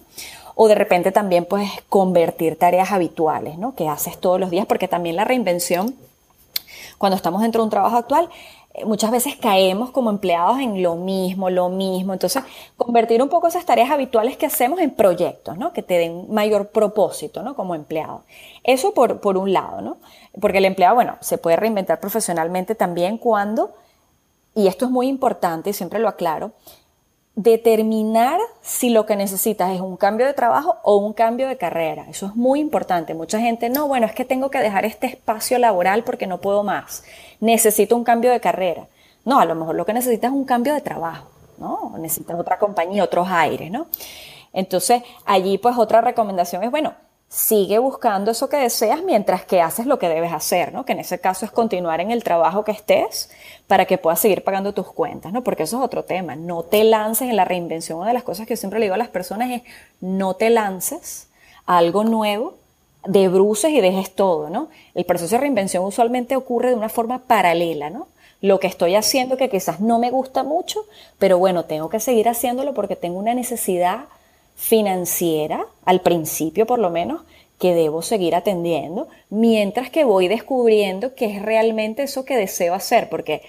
O 0.53 0.67
de 0.67 0.75
repente 0.75 1.11
también 1.11 1.45
puedes 1.45 1.71
convertir 1.89 2.59
tareas 2.59 2.91
habituales, 2.91 3.57
¿no? 3.57 3.73
Que 3.73 3.89
haces 3.89 4.19
todos 4.19 4.39
los 4.39 4.51
días, 4.51 4.67
porque 4.67 4.87
también 4.87 5.15
la 5.15 5.23
reinvención, 5.23 5.95
cuando 6.99 7.15
estamos 7.15 7.41
dentro 7.41 7.61
de 7.61 7.63
un 7.63 7.71
trabajo 7.71 7.97
actual, 7.97 8.29
muchas 8.85 9.11
veces 9.11 9.35
caemos 9.37 9.91
como 9.91 10.09
empleados 10.09 10.59
en 10.59 10.83
lo 10.83 10.95
mismo, 10.95 11.49
lo 11.49 11.69
mismo. 11.69 12.13
Entonces, 12.13 12.43
convertir 12.75 13.21
un 13.21 13.29
poco 13.29 13.47
esas 13.47 13.65
tareas 13.65 13.91
habituales 13.91 14.37
que 14.37 14.45
hacemos 14.45 14.79
en 14.79 14.91
proyectos, 14.91 15.57
¿no? 15.57 15.71
Que 15.71 15.81
te 15.81 15.97
den 15.97 16.25
mayor 16.33 16.69
propósito, 16.69 17.43
¿no? 17.43 17.55
Como 17.55 17.75
empleado. 17.75 18.23
Eso 18.63 18.93
por, 18.93 19.21
por 19.21 19.37
un 19.37 19.53
lado, 19.53 19.81
¿no? 19.81 19.97
Porque 20.41 20.57
el 20.57 20.65
empleado, 20.65 20.95
bueno, 20.95 21.17
se 21.21 21.37
puede 21.37 21.55
reinventar 21.55 21.99
profesionalmente 21.99 22.75
también 22.75 23.17
cuando, 23.17 23.73
y 24.53 24.67
esto 24.67 24.85
es 24.85 24.91
muy 24.91 25.07
importante 25.07 25.69
y 25.69 25.73
siempre 25.73 25.99
lo 25.99 26.09
aclaro, 26.09 26.51
determinar 27.35 28.39
si 28.61 28.89
lo 28.89 29.05
que 29.05 29.15
necesitas 29.15 29.73
es 29.73 29.81
un 29.81 29.97
cambio 29.97 30.25
de 30.25 30.33
trabajo 30.33 30.77
o 30.83 30.97
un 30.97 31.13
cambio 31.13 31.47
de 31.47 31.57
carrera. 31.57 32.05
Eso 32.09 32.27
es 32.27 32.35
muy 32.35 32.59
importante. 32.59 33.13
Mucha 33.13 33.39
gente, 33.39 33.69
no, 33.69 33.87
bueno, 33.87 34.05
es 34.05 34.13
que 34.13 34.25
tengo 34.25 34.49
que 34.49 34.59
dejar 34.59 34.85
este 34.85 35.07
espacio 35.07 35.59
laboral 35.59 36.03
porque 36.03 36.27
no 36.27 36.39
puedo 36.39 36.63
más. 36.63 37.03
Necesito 37.41 37.95
un 37.95 38.03
cambio 38.03 38.31
de 38.31 38.39
carrera. 38.39 38.87
No, 39.25 39.39
a 39.39 39.45
lo 39.45 39.55
mejor 39.55 39.75
lo 39.75 39.85
que 39.85 39.93
necesitas 39.93 40.31
es 40.31 40.35
un 40.35 40.45
cambio 40.45 40.73
de 40.73 40.81
trabajo, 40.81 41.27
¿no? 41.57 41.95
Necesitas 41.97 42.39
otra 42.39 42.57
compañía, 42.57 43.03
otros 43.03 43.27
aires, 43.29 43.69
¿no? 43.69 43.87
Entonces, 44.53 45.03
allí 45.25 45.57
pues 45.57 45.77
otra 45.77 45.99
recomendación 45.99 46.63
es, 46.63 46.71
bueno, 46.71 46.93
sigue 47.35 47.79
buscando 47.79 48.31
eso 48.31 48.47
que 48.47 48.55
deseas 48.55 49.03
mientras 49.03 49.43
que 49.43 49.61
haces 49.61 49.87
lo 49.87 49.99
que 49.99 50.07
debes 50.07 50.31
hacer, 50.31 50.71
¿no? 50.71 50.85
Que 50.85 50.93
en 50.93 50.99
ese 50.99 51.19
caso 51.19 51.43
es 51.43 51.51
continuar 51.51 51.99
en 51.99 52.11
el 52.11 52.23
trabajo 52.23 52.63
que 52.63 52.71
estés 52.71 53.29
para 53.67 53.85
que 53.85 53.97
puedas 53.97 54.21
seguir 54.21 54.41
pagando 54.41 54.73
tus 54.73 54.87
cuentas, 54.87 55.33
¿no? 55.33 55.43
Porque 55.43 55.63
eso 55.63 55.77
es 55.77 55.83
otro 55.83 56.05
tema. 56.05 56.37
No 56.37 56.63
te 56.63 56.85
lances 56.85 57.29
en 57.29 57.35
la 57.35 57.43
reinvención. 57.43 57.99
Una 57.99 58.07
de 58.07 58.13
las 58.13 58.23
cosas 58.23 58.47
que 58.47 58.53
yo 58.53 58.57
siempre 58.57 58.79
le 58.79 58.85
digo 58.85 58.95
a 58.95 58.97
las 58.97 59.09
personas 59.09 59.51
es 59.51 59.63
no 59.99 60.35
te 60.35 60.49
lances 60.49 61.27
a 61.65 61.77
algo 61.77 62.05
nuevo 62.05 62.53
de 63.05 63.27
bruces 63.27 63.71
y 63.71 63.81
dejes 63.81 64.15
todo, 64.15 64.49
¿no? 64.49 64.69
El 64.93 65.03
proceso 65.03 65.35
de 65.35 65.41
reinvención 65.41 65.83
usualmente 65.83 66.37
ocurre 66.37 66.69
de 66.69 66.75
una 66.75 66.87
forma 66.87 67.19
paralela, 67.19 67.89
¿no? 67.89 68.07
Lo 68.39 68.61
que 68.61 68.67
estoy 68.67 68.95
haciendo 68.95 69.35
que 69.35 69.49
quizás 69.49 69.81
no 69.81 69.99
me 69.99 70.09
gusta 70.09 70.43
mucho, 70.43 70.85
pero 71.19 71.37
bueno, 71.37 71.65
tengo 71.65 71.89
que 71.89 71.99
seguir 71.99 72.29
haciéndolo 72.29 72.73
porque 72.73 72.95
tengo 72.95 73.19
una 73.19 73.33
necesidad 73.33 74.05
financiera, 74.55 75.65
al 75.85 76.01
principio 76.01 76.65
por 76.65 76.79
lo 76.79 76.89
menos, 76.89 77.21
que 77.59 77.73
debo 77.73 78.01
seguir 78.01 78.35
atendiendo, 78.35 79.07
mientras 79.29 79.89
que 79.89 80.03
voy 80.03 80.27
descubriendo 80.27 81.15
qué 81.15 81.37
es 81.37 81.41
realmente 81.41 82.03
eso 82.03 82.25
que 82.25 82.35
deseo 82.35 82.73
hacer, 82.73 83.09
porque 83.09 83.43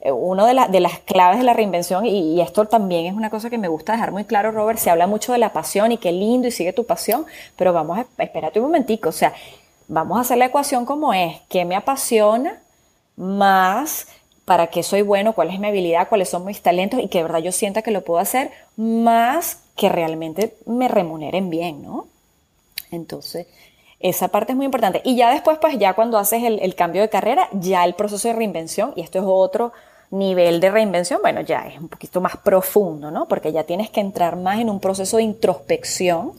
eh, 0.00 0.10
una 0.10 0.46
de, 0.46 0.72
de, 0.72 0.80
las 0.80 0.98
claves 1.00 1.38
de 1.38 1.44
la 1.44 1.52
reinvención, 1.52 2.04
y, 2.04 2.40
esto 2.40 2.66
también 2.66 3.06
es 3.06 3.14
una 3.14 3.30
cosa 3.30 3.50
que 3.50 3.58
me 3.58 3.68
gusta 3.68 3.92
dejar 3.92 4.12
muy 4.12 4.24
claro, 4.24 4.50
Robert, 4.50 4.78
se 4.78 4.90
habla 4.90 5.06
mucho 5.06 5.32
de 5.32 5.38
la 5.38 5.52
pasión 5.52 5.92
y 5.92 5.98
qué 5.98 6.12
lindo 6.12 6.48
y 6.48 6.50
sigue 6.50 6.72
tu 6.72 6.84
pasión, 6.84 7.26
pero 7.56 7.72
vamos 7.72 7.98
a 7.98 8.22
espérate 8.22 8.58
un 8.58 8.66
momentico, 8.66 9.08
o 9.10 9.12
sea, 9.12 9.34
vamos 9.86 10.18
a 10.18 10.22
hacer 10.22 10.38
la 10.38 10.46
ecuación 10.46 10.84
como 10.84 11.14
es, 11.14 11.40
qué 11.48 11.64
me 11.64 11.76
apasiona 11.76 12.60
más 13.16 14.08
para 14.44 14.68
qué 14.68 14.82
soy 14.82 15.02
bueno, 15.02 15.32
cuál 15.34 15.50
es 15.50 15.58
mi 15.58 15.68
habilidad, 15.68 16.08
cuáles 16.08 16.28
son 16.28 16.44
mis 16.44 16.60
talentos 16.60 17.00
y 17.00 17.08
que 17.08 17.18
de 17.18 17.24
verdad 17.24 17.38
yo 17.40 17.52
sienta 17.52 17.82
que 17.82 17.90
lo 17.90 18.04
puedo 18.04 18.20
hacer 18.20 18.50
más 18.76 19.62
que 19.76 19.88
realmente 19.88 20.56
me 20.66 20.88
remuneren 20.88 21.50
bien, 21.50 21.82
¿no? 21.82 22.06
Entonces, 22.90 23.46
esa 24.00 24.28
parte 24.28 24.52
es 24.52 24.56
muy 24.56 24.66
importante. 24.66 25.00
Y 25.04 25.16
ya 25.16 25.32
después, 25.32 25.58
pues 25.58 25.78
ya 25.78 25.94
cuando 25.94 26.18
haces 26.18 26.42
el, 26.44 26.74
cambio 26.74 27.02
de 27.02 27.08
carrera, 27.08 27.48
ya 27.52 27.84
el 27.84 27.94
proceso 27.94 28.28
de 28.28 28.34
reinvención, 28.34 28.92
y 28.96 29.00
esto 29.00 29.18
es 29.18 29.24
otro 29.26 29.72
nivel 30.10 30.60
de 30.60 30.70
reinvención, 30.70 31.20
bueno, 31.22 31.40
ya 31.40 31.66
es 31.66 31.80
un 31.80 31.88
poquito 31.88 32.20
más 32.20 32.36
profundo, 32.36 33.10
¿no? 33.10 33.26
Porque 33.26 33.50
ya 33.50 33.64
tienes 33.64 33.90
que 33.90 34.00
entrar 34.00 34.36
más 34.36 34.60
en 34.60 34.68
un 34.68 34.78
proceso 34.78 35.16
de 35.16 35.22
introspección 35.22 36.32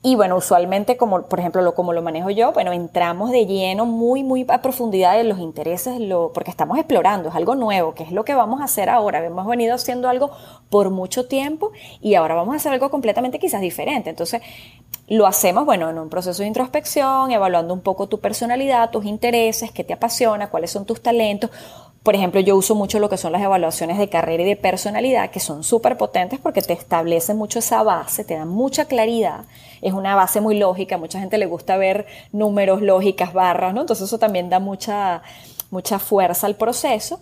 Y 0.00 0.14
bueno, 0.14 0.36
usualmente, 0.36 0.96
como 0.96 1.22
por 1.22 1.40
ejemplo, 1.40 1.60
lo, 1.60 1.74
como 1.74 1.92
lo 1.92 2.02
manejo 2.02 2.30
yo, 2.30 2.52
bueno, 2.52 2.72
entramos 2.72 3.32
de 3.32 3.46
lleno 3.46 3.84
muy, 3.84 4.22
muy 4.22 4.46
a 4.48 4.62
profundidad 4.62 5.16
de 5.16 5.24
los 5.24 5.40
intereses, 5.40 5.98
lo, 5.98 6.32
porque 6.32 6.52
estamos 6.52 6.78
explorando, 6.78 7.30
es 7.30 7.34
algo 7.34 7.56
nuevo, 7.56 7.94
que 7.94 8.04
es 8.04 8.12
lo 8.12 8.24
que 8.24 8.34
vamos 8.34 8.60
a 8.60 8.64
hacer 8.64 8.90
ahora. 8.90 9.24
Hemos 9.24 9.46
venido 9.48 9.74
haciendo 9.74 10.08
algo 10.08 10.30
por 10.70 10.90
mucho 10.90 11.26
tiempo 11.26 11.72
y 12.00 12.14
ahora 12.14 12.36
vamos 12.36 12.54
a 12.54 12.58
hacer 12.58 12.72
algo 12.72 12.90
completamente 12.90 13.40
quizás 13.40 13.60
diferente. 13.60 14.10
Entonces, 14.10 14.40
lo 15.08 15.26
hacemos, 15.26 15.64
bueno, 15.64 15.90
en 15.90 15.98
un 15.98 16.08
proceso 16.08 16.42
de 16.42 16.48
introspección, 16.48 17.32
evaluando 17.32 17.74
un 17.74 17.80
poco 17.80 18.06
tu 18.06 18.20
personalidad, 18.20 18.90
tus 18.90 19.04
intereses, 19.04 19.72
qué 19.72 19.82
te 19.82 19.94
apasiona, 19.94 20.48
cuáles 20.48 20.70
son 20.70 20.84
tus 20.84 21.02
talentos. 21.02 21.50
Por 22.08 22.14
ejemplo, 22.14 22.40
yo 22.40 22.56
uso 22.56 22.74
mucho 22.74 23.00
lo 23.00 23.10
que 23.10 23.18
son 23.18 23.32
las 23.32 23.42
evaluaciones 23.42 23.98
de 23.98 24.08
carrera 24.08 24.42
y 24.42 24.46
de 24.46 24.56
personalidad, 24.56 25.30
que 25.30 25.40
son 25.40 25.62
súper 25.62 25.98
potentes 25.98 26.40
porque 26.40 26.62
te 26.62 26.72
establecen 26.72 27.36
mucho 27.36 27.58
esa 27.58 27.82
base, 27.82 28.24
te 28.24 28.32
dan 28.32 28.48
mucha 28.48 28.86
claridad. 28.86 29.44
Es 29.82 29.92
una 29.92 30.14
base 30.14 30.40
muy 30.40 30.58
lógica, 30.58 30.94
a 30.94 30.98
mucha 30.98 31.20
gente 31.20 31.36
le 31.36 31.44
gusta 31.44 31.76
ver 31.76 32.06
números, 32.32 32.80
lógicas, 32.80 33.34
barras, 33.34 33.74
¿no? 33.74 33.82
Entonces 33.82 34.06
eso 34.06 34.18
también 34.18 34.48
da 34.48 34.58
mucha, 34.58 35.20
mucha 35.70 35.98
fuerza 35.98 36.46
al 36.46 36.54
proceso. 36.54 37.20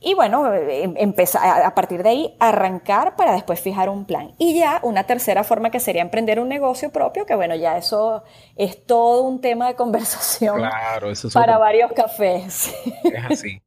Y 0.00 0.14
bueno, 0.14 0.52
em, 0.52 0.94
empezar 0.96 1.62
a 1.62 1.72
partir 1.76 2.02
de 2.02 2.08
ahí 2.08 2.36
arrancar 2.40 3.14
para 3.14 3.32
después 3.32 3.60
fijar 3.60 3.88
un 3.88 4.06
plan. 4.06 4.32
Y 4.38 4.58
ya 4.58 4.80
una 4.82 5.04
tercera 5.04 5.44
forma 5.44 5.70
que 5.70 5.78
sería 5.78 6.02
emprender 6.02 6.40
un 6.40 6.48
negocio 6.48 6.90
propio, 6.90 7.26
que 7.26 7.36
bueno, 7.36 7.54
ya 7.54 7.78
eso 7.78 8.24
es 8.56 8.84
todo 8.86 9.22
un 9.22 9.40
tema 9.40 9.68
de 9.68 9.76
conversación 9.76 10.56
claro, 10.56 11.12
eso 11.12 11.28
para 11.30 11.58
varios 11.58 11.92
cafés. 11.92 12.74
Es 13.04 13.24
así. 13.30 13.60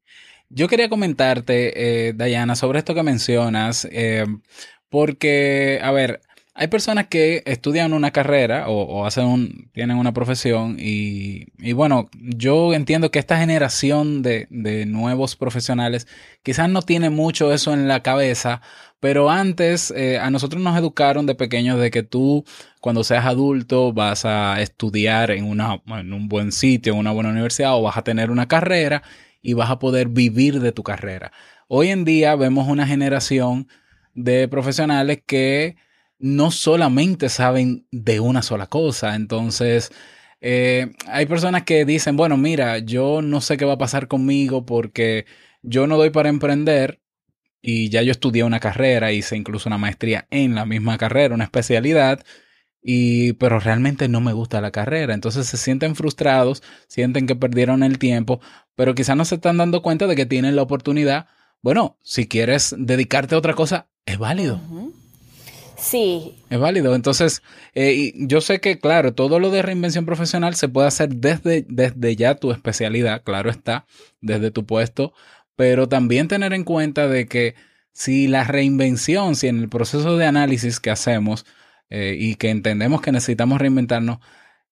Yo 0.50 0.68
quería 0.68 0.90
comentarte, 0.90 2.08
eh, 2.10 2.14
Dayana, 2.14 2.56
sobre 2.56 2.80
esto 2.80 2.96
que 2.96 3.04
mencionas, 3.04 3.88
eh, 3.92 4.26
porque, 4.90 5.80
a 5.84 5.92
ver, 5.92 6.22
hay 6.56 6.68
personas 6.68 7.08
que 7.08 7.44
estudian 7.46 7.94
una 7.94 8.12
carrera 8.12 8.68
o, 8.68 9.06
hacen 9.06 9.26
un, 9.26 9.70
tienen 9.74 9.98
una 9.98 10.12
profesión 10.12 10.76
y, 10.80 11.46
y, 11.60 11.74
bueno, 11.74 12.10
yo 12.18 12.74
entiendo 12.74 13.12
que 13.12 13.20
esta 13.20 13.38
generación 13.38 14.24
de, 14.24 14.48
de, 14.50 14.86
nuevos 14.86 15.36
profesionales 15.36 16.08
quizás 16.44 16.68
no 16.70 16.82
tiene 16.82 17.10
mucho 17.12 17.54
eso 17.54 17.74
en 17.74 17.88
la 17.88 18.02
cabeza, 18.04 18.62
pero 19.00 19.30
antes 19.30 19.92
eh, 19.92 20.18
a 20.20 20.32
nosotros 20.32 20.62
nos 20.62 20.78
educaron 20.78 21.26
de 21.28 21.36
pequeños 21.36 21.80
de 21.80 21.92
que 21.92 22.04
tú 22.04 22.44
cuando 22.82 23.04
seas 23.04 23.26
adulto 23.26 23.94
vas 23.94 24.26
a 24.26 24.62
estudiar 24.62 25.32
en, 25.32 25.46
una, 25.46 25.82
en 25.88 26.12
un 26.12 26.28
buen 26.28 26.52
sitio, 26.52 26.94
en 26.94 27.00
una 27.00 27.12
buena 27.12 27.30
universidad 27.30 27.76
o 27.78 27.84
vas 27.84 27.98
a 27.98 28.04
tener 28.04 28.32
una 28.32 28.48
carrera 28.48 29.04
y 29.42 29.54
vas 29.54 29.70
a 29.70 29.80
poder 29.80 30.10
vivir 30.10 30.60
de 30.60 30.72
tu 30.72 30.84
carrera. 30.84 31.32
Hoy 31.68 31.90
en 31.90 32.06
día 32.06 32.36
vemos 32.36 32.68
una 32.68 32.88
generación 32.88 33.68
de 34.14 34.48
profesionales 34.48 35.22
que 35.26 35.76
no 36.20 36.52
solamente 36.52 37.30
saben 37.30 37.88
de 37.92 38.20
una 38.20 38.42
sola 38.42 38.68
cosa. 38.68 39.16
Entonces, 39.16 39.92
eh, 40.42 40.92
hay 41.08 41.26
personas 41.26 41.64
que 41.64 41.86
dicen, 41.86 42.18
bueno, 42.18 42.38
mira, 42.38 42.80
yo 42.80 43.22
no 43.22 43.42
sé 43.42 43.58
qué 43.58 43.66
va 43.66 43.74
a 43.74 43.78
pasar 43.78 44.08
conmigo 44.08 44.66
porque 44.66 45.26
yo 45.62 45.88
no 45.88 45.98
doy 45.98 46.10
para 46.10 46.30
emprender 46.30 47.02
y 47.62 47.90
ya 47.90 48.02
yo 48.02 48.12
estudié 48.12 48.44
una 48.44 48.60
carrera, 48.60 49.12
hice 49.12 49.36
incluso 49.36 49.70
una 49.70 49.78
maestría 49.78 50.28
en 50.32 50.56
la 50.56 50.66
misma 50.66 50.98
carrera, 50.98 51.36
una 51.36 51.44
especialidad, 51.46 52.24
y 52.82 53.34
pero 53.34 53.60
realmente 53.60 54.08
no 54.08 54.22
me 54.22 54.34
gusta 54.34 54.62
la 54.62 54.72
carrera. 54.72 55.14
Entonces 55.14 55.48
se 55.48 55.58
sienten 55.58 55.96
frustrados, 55.96 56.64
sienten 56.88 57.28
que 57.28 57.36
perdieron 57.36 57.84
el 57.84 58.00
tiempo, 58.00 58.40
pero 58.76 58.96
quizás 58.96 59.16
no 59.18 59.26
se 59.26 59.36
están 59.36 59.58
dando 59.58 59.82
cuenta 59.82 60.08
de 60.08 60.16
que 60.16 60.26
tienen 60.26 60.56
la 60.56 60.62
oportunidad. 60.62 61.28
Bueno, 61.62 61.98
si 62.04 62.28
quieres 62.28 62.76
dedicarte 62.78 63.36
a 63.36 63.40
otra 63.40 63.54
cosa, 63.54 63.88
es 64.06 64.18
válido. 64.18 64.62
Sí. 65.78 66.36
Es 66.50 66.60
válido. 66.60 66.96
Entonces, 66.96 67.42
eh, 67.74 68.14
yo 68.16 68.42
sé 68.42 68.60
que, 68.60 68.80
claro, 68.80 69.14
todo 69.14 69.40
lo 69.40 69.50
de 69.50 69.62
reinvención 69.62 70.06
profesional 70.06 70.56
se 70.56 70.68
puede 70.68 70.88
hacer 70.88 71.10
desde, 71.16 71.66
desde 71.68 72.16
ya 72.16 72.36
tu 72.36 72.52
especialidad, 72.52 73.24
claro 73.24 73.50
está, 73.50 73.86
desde 74.22 74.52
tu 74.52 74.66
puesto, 74.66 75.14
pero 75.56 75.88
también 75.88 76.28
tener 76.28 76.54
en 76.54 76.64
cuenta 76.64 77.08
de 77.08 77.28
que 77.28 77.56
si 77.92 78.28
la 78.28 78.44
reinvención, 78.44 79.36
si 79.36 79.48
en 79.48 79.60
el 79.60 79.70
proceso 79.70 80.18
de 80.18 80.26
análisis 80.26 80.80
que 80.80 80.90
hacemos 80.90 81.46
eh, 81.90 82.16
y 82.18 82.36
que 82.36 82.50
entendemos 82.50 83.02
que 83.02 83.12
necesitamos 83.12 83.60
reinventarnos, 83.60 84.20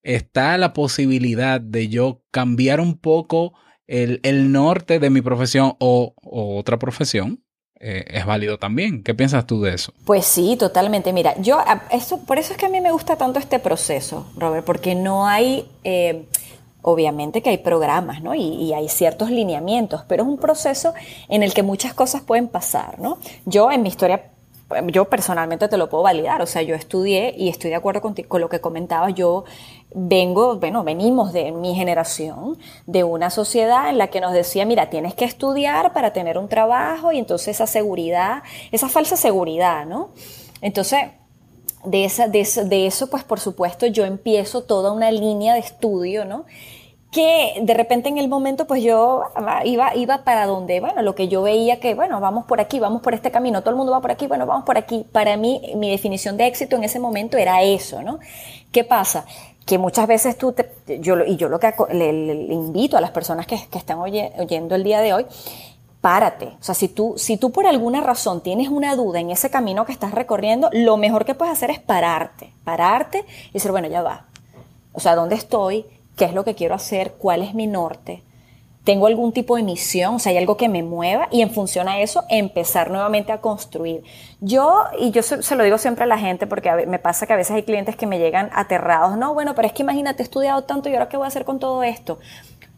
está 0.04 0.58
la 0.58 0.74
posibilidad 0.74 1.60
de 1.60 1.90
yo 1.90 2.22
cambiar 2.32 2.80
un 2.80 2.98
poco 2.98 3.54
el, 3.88 4.52
norte 4.52 5.00
de 5.00 5.10
mi 5.10 5.22
profesión 5.22 5.76
o, 5.80 6.14
otra 6.24 6.78
profesión, 6.78 7.44
eh, 7.80 8.06
es 8.08 8.26
válido 8.26 8.58
también. 8.58 9.04
¿Qué 9.04 9.14
piensas 9.14 9.46
tú 9.46 9.62
de 9.62 9.74
eso? 9.74 9.94
Pues 10.06 10.26
sí, 10.26 10.56
totalmente. 10.58 11.14
Mira, 11.14 11.40
yo, 11.40 11.60
eso, 11.92 12.20
por 12.26 12.40
eso 12.40 12.54
es 12.54 12.60
que 12.60 12.66
a 12.66 12.70
mí 12.70 12.82
me 12.82 12.92
gusta 12.92 13.18
tanto 13.18 13.40
este 13.40 13.60
proceso, 13.60 14.28
Robert, 14.36 14.66
porque 14.66 14.96
no 14.96 15.28
hay, 15.28 15.66
eh, 15.84 16.26
obviamente 16.82 17.42
que 17.42 17.50
hay 17.50 17.60
programas, 17.60 18.22
¿no? 18.22 18.34
Y, 18.36 18.42
y, 18.42 18.74
hay 18.74 18.90
ciertos 18.90 19.30
lineamientos, 19.30 20.04
pero 20.08 20.24
es 20.24 20.30
un 20.30 20.38
proceso 20.38 20.94
en 21.30 21.44
el 21.44 21.54
que 21.54 21.64
muchas 21.64 21.94
cosas 21.94 22.22
pueden 22.22 22.48
pasar, 22.48 23.00
¿no? 23.00 23.20
Yo 23.46 23.72
en 23.72 23.84
mi 23.84 23.90
historia 23.90 24.32
yo 24.88 25.06
personalmente 25.06 25.68
te 25.68 25.78
lo 25.78 25.90
puedo 25.90 26.04
validar, 26.04 26.42
o 26.42 26.46
sea, 26.46 26.62
yo 26.62 26.76
estudié 26.76 27.34
y 27.38 27.50
estoy 27.50 27.70
de 27.70 27.78
acuerdo 27.78 28.02
con, 28.02 28.14
con 28.14 28.42
lo 28.42 28.50
que 28.50 28.60
comentabas, 28.60 29.14
yo 29.16 29.46
vengo, 29.94 30.58
bueno, 30.58 30.84
venimos 30.84 31.32
de 31.32 31.52
mi 31.52 31.74
generación, 31.74 32.58
de 32.86 33.04
una 33.04 33.30
sociedad 33.30 33.90
en 33.90 33.98
la 33.98 34.08
que 34.08 34.20
nos 34.20 34.34
decía, 34.34 34.66
mira, 34.66 34.90
tienes 34.90 35.14
que 35.14 35.26
estudiar 35.26 35.94
para 35.94 36.12
tener 36.12 36.38
un 36.38 36.50
trabajo 36.50 37.12
y 37.12 37.18
entonces 37.18 37.50
esa 37.50 37.68
seguridad, 37.68 38.44
esa 38.72 38.90
falsa 38.90 39.16
seguridad, 39.16 39.86
¿no? 39.86 40.10
Entonces, 40.62 41.00
de, 41.86 42.04
esa, 42.04 42.28
de, 42.28 42.46
de 42.66 42.88
eso, 42.88 43.10
pues 43.10 43.24
por 43.24 43.40
supuesto, 43.40 43.86
yo 43.86 44.04
empiezo 44.04 44.64
toda 44.64 44.92
una 44.92 45.12
línea 45.12 45.54
de 45.54 45.60
estudio, 45.60 46.26
¿no? 46.26 46.46
Que 47.12 47.60
de 47.62 47.74
repente 47.74 48.10
en 48.10 48.18
el 48.18 48.28
momento 48.28 48.68
pues 48.68 48.84
yo 48.84 49.24
iba, 49.64 49.96
iba 49.96 50.24
para 50.24 50.46
donde, 50.46 50.80
bueno, 50.80 51.02
lo 51.02 51.16
que 51.16 51.28
yo 51.28 51.42
veía 51.42 51.80
que, 51.80 51.96
bueno, 51.96 52.20
vamos 52.20 52.46
por 52.46 52.60
aquí, 52.60 52.80
vamos 52.80 53.02
por 53.02 53.14
este 53.14 53.32
camino, 53.32 53.62
todo 53.62 53.72
el 53.72 53.78
mundo 53.78 53.92
va 53.92 54.02
por 54.02 54.12
aquí, 54.12 54.28
bueno, 54.28 54.46
vamos 54.46 54.66
por 54.66 54.78
aquí. 54.78 55.06
Para 55.12 55.38
mí, 55.38 55.74
mi 55.76 55.90
definición 55.90 56.38
de 56.38 56.48
éxito 56.48 56.76
en 56.76 56.84
ese 56.84 57.00
momento 57.00 57.38
era 57.38 57.62
eso, 57.64 58.02
¿no? 58.02 58.20
¿Qué 58.72 58.84
pasa? 58.84 59.26
Que 59.66 59.78
muchas 59.78 60.08
veces 60.08 60.38
tú, 60.38 60.54
te, 60.54 60.70
yo, 61.00 61.24
y 61.26 61.38
yo 61.38 61.50
lo 61.50 61.60
que 61.60 61.74
le, 61.92 62.10
invito 62.10 62.98
a 62.98 63.02
las 63.02 63.12
personas 63.12 63.48
que, 63.48 63.58
que 63.70 63.78
están 63.78 64.00
oyendo 64.00 64.76
el 64.76 64.84
día 64.84 65.02
de 65.02 65.14
hoy, 65.14 65.26
párate. 66.02 66.48
O 66.60 66.64
sea, 66.64 66.76
si 66.76 66.88
tú, 66.88 67.16
si 67.18 67.38
tú 67.38 67.52
por 67.52 67.66
alguna 67.66 68.02
razón 68.02 68.42
tienes 68.42 68.70
una 68.70 68.96
duda 68.96 69.20
en 69.20 69.32
ese 69.32 69.50
camino 69.50 69.86
que 69.86 69.92
estás 69.92 70.14
recorriendo, 70.14 70.70
lo 70.74 70.98
mejor 70.98 71.26
que 71.26 71.36
puedes 71.36 71.54
hacer 71.54 71.70
es 71.70 71.80
pararte, 71.80 72.54
pararte 72.64 73.26
y 73.50 73.54
decir, 73.54 73.72
bueno, 73.72 73.88
ya 73.88 74.02
va. 74.02 74.26
O 74.94 75.00
sea, 75.00 75.16
¿dónde 75.16 75.36
estoy? 75.36 75.86
Qué 76.18 76.26
es 76.26 76.34
lo 76.34 76.44
que 76.44 76.56
quiero 76.56 76.76
hacer, 76.76 77.14
cuál 77.14 77.42
es 77.42 77.54
mi 77.54 77.68
norte, 77.68 78.24
tengo 78.88 79.08
algún 79.08 79.34
tipo 79.34 79.58
de 79.58 79.64
misión, 79.64 80.16
o 80.16 80.20
sea, 80.20 80.32
hay 80.32 80.38
algo 80.38 80.56
que 80.56 80.70
me 80.70 80.82
mueva 80.82 81.28
y 81.30 81.42
en 81.42 81.52
función 81.52 81.90
a 81.90 82.00
eso 82.00 82.24
empezar 82.30 82.90
nuevamente 82.90 83.34
a 83.34 83.42
construir. 83.42 84.02
Yo, 84.40 84.86
y 84.98 85.12
yo 85.12 85.24
se, 85.24 85.56
lo 85.58 85.64
digo 85.66 85.78
siempre 85.78 86.06
a 86.06 86.08
la 86.08 86.18
gente 86.18 86.48
porque 86.48 86.72
me 86.88 86.98
pasa 86.98 87.28
que 87.28 87.34
a 87.34 87.36
veces 87.36 87.54
hay 87.54 87.64
clientes 87.64 87.98
que 87.98 88.08
me 88.08 88.18
llegan 88.18 88.50
aterrados, 88.54 89.18
no, 89.18 89.34
bueno, 89.34 89.56
pero 89.56 89.68
es 89.68 89.74
que 89.74 89.84
imagínate, 89.84 90.24
he 90.24 90.26
estudiado 90.26 90.62
tanto 90.62 90.88
y 90.88 90.94
ahora 90.94 91.10
qué 91.10 91.18
voy 91.18 91.26
a 91.26 91.28
hacer 91.28 91.44
con 91.44 91.60
todo 91.60 91.84
esto. 91.84 92.18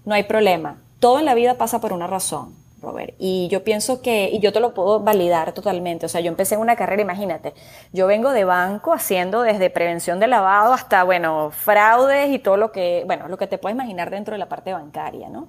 No 0.03 0.15
hay 0.15 0.23
problema, 0.23 0.81
todo 0.99 1.19
en 1.19 1.25
la 1.25 1.35
vida 1.35 1.59
pasa 1.59 1.79
por 1.79 1.93
una 1.93 2.07
razón. 2.07 2.55
Robert. 2.81 3.13
Y 3.19 3.47
yo 3.49 3.63
pienso 3.63 4.01
que, 4.01 4.29
y 4.31 4.39
yo 4.39 4.53
te 4.53 4.59
lo 4.59 4.73
puedo 4.73 4.99
validar 4.99 5.53
totalmente, 5.53 6.05
o 6.05 6.09
sea, 6.09 6.21
yo 6.21 6.29
empecé 6.29 6.57
una 6.57 6.75
carrera, 6.75 7.01
imagínate, 7.01 7.53
yo 7.93 8.07
vengo 8.07 8.31
de 8.31 8.43
banco 8.43 8.93
haciendo 8.93 9.41
desde 9.41 9.69
prevención 9.69 10.19
de 10.19 10.27
lavado 10.27 10.73
hasta, 10.73 11.03
bueno, 11.03 11.51
fraudes 11.51 12.29
y 12.31 12.39
todo 12.39 12.57
lo 12.57 12.71
que, 12.71 13.03
bueno, 13.05 13.27
lo 13.27 13.37
que 13.37 13.47
te 13.47 13.57
puedes 13.57 13.75
imaginar 13.75 14.09
dentro 14.09 14.33
de 14.33 14.39
la 14.39 14.49
parte 14.49 14.73
bancaria, 14.73 15.29
¿no? 15.29 15.47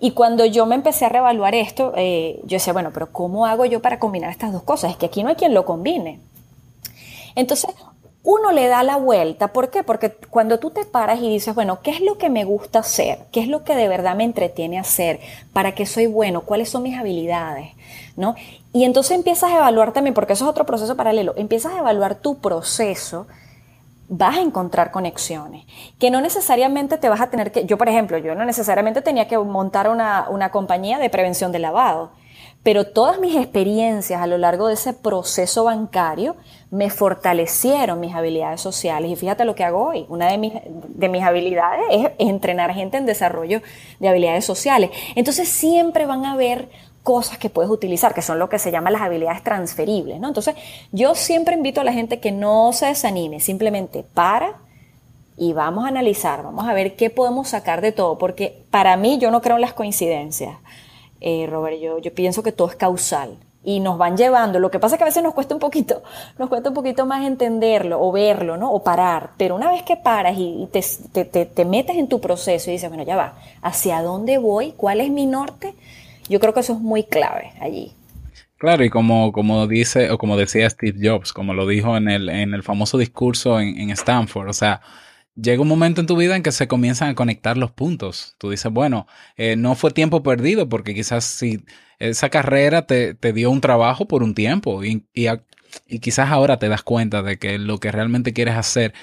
Y 0.00 0.12
cuando 0.12 0.44
yo 0.44 0.64
me 0.66 0.76
empecé 0.76 1.06
a 1.06 1.08
reevaluar 1.08 1.54
esto, 1.54 1.92
eh, 1.96 2.40
yo 2.44 2.56
decía, 2.56 2.72
bueno, 2.72 2.90
pero 2.94 3.10
¿cómo 3.10 3.46
hago 3.46 3.64
yo 3.64 3.82
para 3.82 3.98
combinar 3.98 4.30
estas 4.30 4.52
dos 4.52 4.62
cosas? 4.62 4.92
Es 4.92 4.96
que 4.96 5.06
aquí 5.06 5.24
no 5.24 5.30
hay 5.30 5.34
quien 5.34 5.54
lo 5.54 5.64
combine. 5.64 6.20
Entonces, 7.34 7.74
uno 8.22 8.52
le 8.52 8.68
da 8.68 8.82
la 8.82 8.96
vuelta. 8.96 9.48
¿Por 9.48 9.70
qué? 9.70 9.82
Porque 9.82 10.10
cuando 10.30 10.58
tú 10.58 10.70
te 10.70 10.84
paras 10.84 11.20
y 11.20 11.28
dices, 11.28 11.54
bueno, 11.54 11.80
¿qué 11.82 11.90
es 11.90 12.00
lo 12.00 12.18
que 12.18 12.28
me 12.28 12.44
gusta 12.44 12.80
hacer? 12.80 13.20
¿Qué 13.32 13.40
es 13.40 13.48
lo 13.48 13.64
que 13.64 13.74
de 13.74 13.88
verdad 13.88 14.16
me 14.16 14.24
entretiene 14.24 14.78
hacer? 14.78 15.20
¿Para 15.52 15.74
qué 15.74 15.86
soy 15.86 16.06
bueno? 16.06 16.42
¿Cuáles 16.42 16.68
son 16.68 16.82
mis 16.82 16.98
habilidades? 16.98 17.70
¿No? 18.16 18.34
Y 18.72 18.84
entonces 18.84 19.16
empiezas 19.16 19.50
a 19.50 19.56
evaluar 19.56 19.92
también, 19.92 20.14
porque 20.14 20.34
eso 20.34 20.44
es 20.44 20.50
otro 20.50 20.66
proceso 20.66 20.96
paralelo, 20.96 21.34
empiezas 21.36 21.72
a 21.72 21.78
evaluar 21.78 22.16
tu 22.16 22.38
proceso 22.38 23.26
vas 24.08 24.38
a 24.38 24.40
encontrar 24.40 24.90
conexiones, 24.90 25.64
que 25.98 26.10
no 26.10 26.20
necesariamente 26.20 26.96
te 26.96 27.08
vas 27.08 27.20
a 27.20 27.28
tener 27.28 27.52
que, 27.52 27.66
yo 27.66 27.76
por 27.76 27.88
ejemplo, 27.88 28.16
yo 28.16 28.34
no 28.34 28.44
necesariamente 28.44 29.02
tenía 29.02 29.28
que 29.28 29.36
montar 29.36 29.88
una, 29.88 30.26
una 30.30 30.50
compañía 30.50 30.98
de 30.98 31.10
prevención 31.10 31.52
de 31.52 31.58
lavado, 31.58 32.10
pero 32.68 32.84
todas 32.84 33.18
mis 33.18 33.34
experiencias 33.34 34.20
a 34.20 34.26
lo 34.26 34.36
largo 34.36 34.68
de 34.68 34.74
ese 34.74 34.92
proceso 34.92 35.64
bancario 35.64 36.36
me 36.70 36.90
fortalecieron 36.90 37.98
mis 37.98 38.14
habilidades 38.14 38.60
sociales. 38.60 39.10
Y 39.10 39.16
fíjate 39.16 39.46
lo 39.46 39.54
que 39.54 39.64
hago 39.64 39.86
hoy. 39.86 40.04
Una 40.10 40.30
de 40.30 40.36
mis, 40.36 40.52
de 40.66 41.08
mis 41.08 41.22
habilidades 41.22 41.80
es, 41.90 42.10
entrenar 42.18 42.74
gente 42.74 42.98
en 42.98 43.06
desarrollo 43.06 43.62
de 44.00 44.08
habilidades 44.10 44.44
sociales. 44.44 44.90
Entonces 45.16 45.48
siempre 45.48 46.04
van 46.04 46.26
a 46.26 46.32
haber 46.32 46.68
cosas 47.02 47.38
que 47.38 47.48
puedes 47.48 47.70
utilizar, 47.70 48.12
que 48.12 48.20
son 48.20 48.38
lo 48.38 48.50
que 48.50 48.58
se 48.58 48.70
llama 48.70 48.90
las 48.90 49.00
habilidades 49.00 49.42
transferibles, 49.42 50.20
¿no? 50.20 50.28
Entonces, 50.28 50.54
yo 50.92 51.14
siempre 51.14 51.54
invito 51.54 51.80
a 51.80 51.84
la 51.84 51.94
gente 51.94 52.20
que 52.20 52.32
no 52.32 52.74
se 52.74 52.84
desanime, 52.84 53.40
simplemente 53.40 54.04
para 54.12 54.56
y 55.38 55.54
vamos 55.54 55.86
a 55.86 55.88
analizar, 55.88 56.42
vamos 56.42 56.68
a 56.68 56.74
ver 56.74 56.96
qué 56.96 57.08
podemos 57.08 57.48
sacar 57.48 57.80
de 57.80 57.92
todo, 57.92 58.18
porque 58.18 58.62
para 58.70 58.94
mí 58.98 59.16
yo 59.16 59.30
no 59.30 59.40
creo 59.40 59.54
en 59.54 59.62
las 59.62 59.72
coincidencias, 59.72 60.58
eh, 61.20 61.46
Robert, 61.46 61.78
yo, 61.80 62.00
pienso 62.14 62.42
que 62.42 62.52
todo 62.52 62.68
es 62.68 62.76
causal 62.76 63.36
y 63.64 63.80
nos 63.80 63.98
van 63.98 64.16
llevando. 64.16 64.58
Lo 64.60 64.70
que 64.70 64.78
pasa 64.78 64.94
es 64.94 64.98
que 64.98 65.04
a 65.04 65.06
veces 65.06 65.22
nos 65.22 65.34
cuesta 65.34 65.54
un 65.54 65.60
poquito, 65.60 66.02
nos 66.38 66.48
cuesta 66.48 66.68
un 66.68 66.74
poquito 66.74 67.06
más 67.06 67.26
entenderlo 67.26 68.00
o 68.00 68.12
verlo, 68.12 68.56
¿no? 68.56 68.72
O 68.72 68.82
parar. 68.82 69.30
Pero 69.36 69.56
una 69.56 69.70
vez 69.70 69.82
que 69.82 69.96
paras 69.96 70.36
y 70.38 70.68
te, 70.72 71.24
te, 71.24 71.46
te, 71.46 71.64
metes 71.64 71.96
en 71.96 72.08
tu 72.08 72.20
proceso 72.20 72.70
y 72.70 72.74
dices, 72.74 72.88
bueno, 72.88 73.04
ya 73.04 73.16
va, 73.16 73.34
¿hacia 73.62 74.02
dónde 74.02 74.38
voy? 74.38 74.72
¿Cuál 74.76 75.00
es 75.00 75.10
mi 75.10 75.26
norte? 75.26 75.74
Yo 76.28 76.40
creo 76.40 76.54
que 76.54 76.60
eso 76.60 76.74
es 76.74 76.80
muy 76.80 77.04
clave 77.04 77.52
allí. 77.60 77.92
Claro, 78.58 78.84
y 78.84 78.90
como, 78.90 79.30
como 79.30 79.68
dice, 79.68 80.10
o 80.10 80.18
como 80.18 80.36
decía 80.36 80.68
Steve 80.68 80.98
Jobs, 81.00 81.32
como 81.32 81.54
lo 81.54 81.66
dijo 81.66 81.96
en 81.96 82.08
el, 82.08 82.28
en 82.28 82.54
el 82.54 82.64
famoso 82.64 82.98
discurso 82.98 83.60
en, 83.60 83.78
en 83.78 83.90
Stanford, 83.90 84.48
o 84.48 84.52
sea, 84.52 84.80
llega 85.40 85.62
un 85.62 85.68
momento 85.68 86.00
en 86.00 86.06
tu 86.06 86.16
vida 86.16 86.36
en 86.36 86.42
que 86.42 86.52
se 86.52 86.68
comienzan 86.68 87.10
a 87.10 87.14
conectar 87.14 87.56
los 87.56 87.70
puntos. 87.70 88.34
Tú 88.38 88.50
dices, 88.50 88.72
bueno, 88.72 89.06
eh, 89.36 89.56
no 89.56 89.74
fue 89.74 89.90
tiempo 89.90 90.22
perdido 90.22 90.68
porque 90.68 90.94
quizás 90.94 91.24
si 91.24 91.64
esa 91.98 92.28
carrera 92.30 92.86
te, 92.86 93.14
te 93.14 93.32
dio 93.32 93.50
un 93.50 93.60
trabajo 93.60 94.06
por 94.08 94.22
un 94.22 94.34
tiempo 94.34 94.84
y, 94.84 95.06
y, 95.14 95.28
quizás 96.00 96.30
ahora 96.30 96.58
te 96.58 96.68
das 96.68 96.82
cuenta 96.82 97.22
de 97.22 97.38
que 97.38 97.58
lo 97.58 97.78
que 97.78 97.92
realmente 97.92 98.32
quieres 98.32 98.56
hacer 98.56 98.94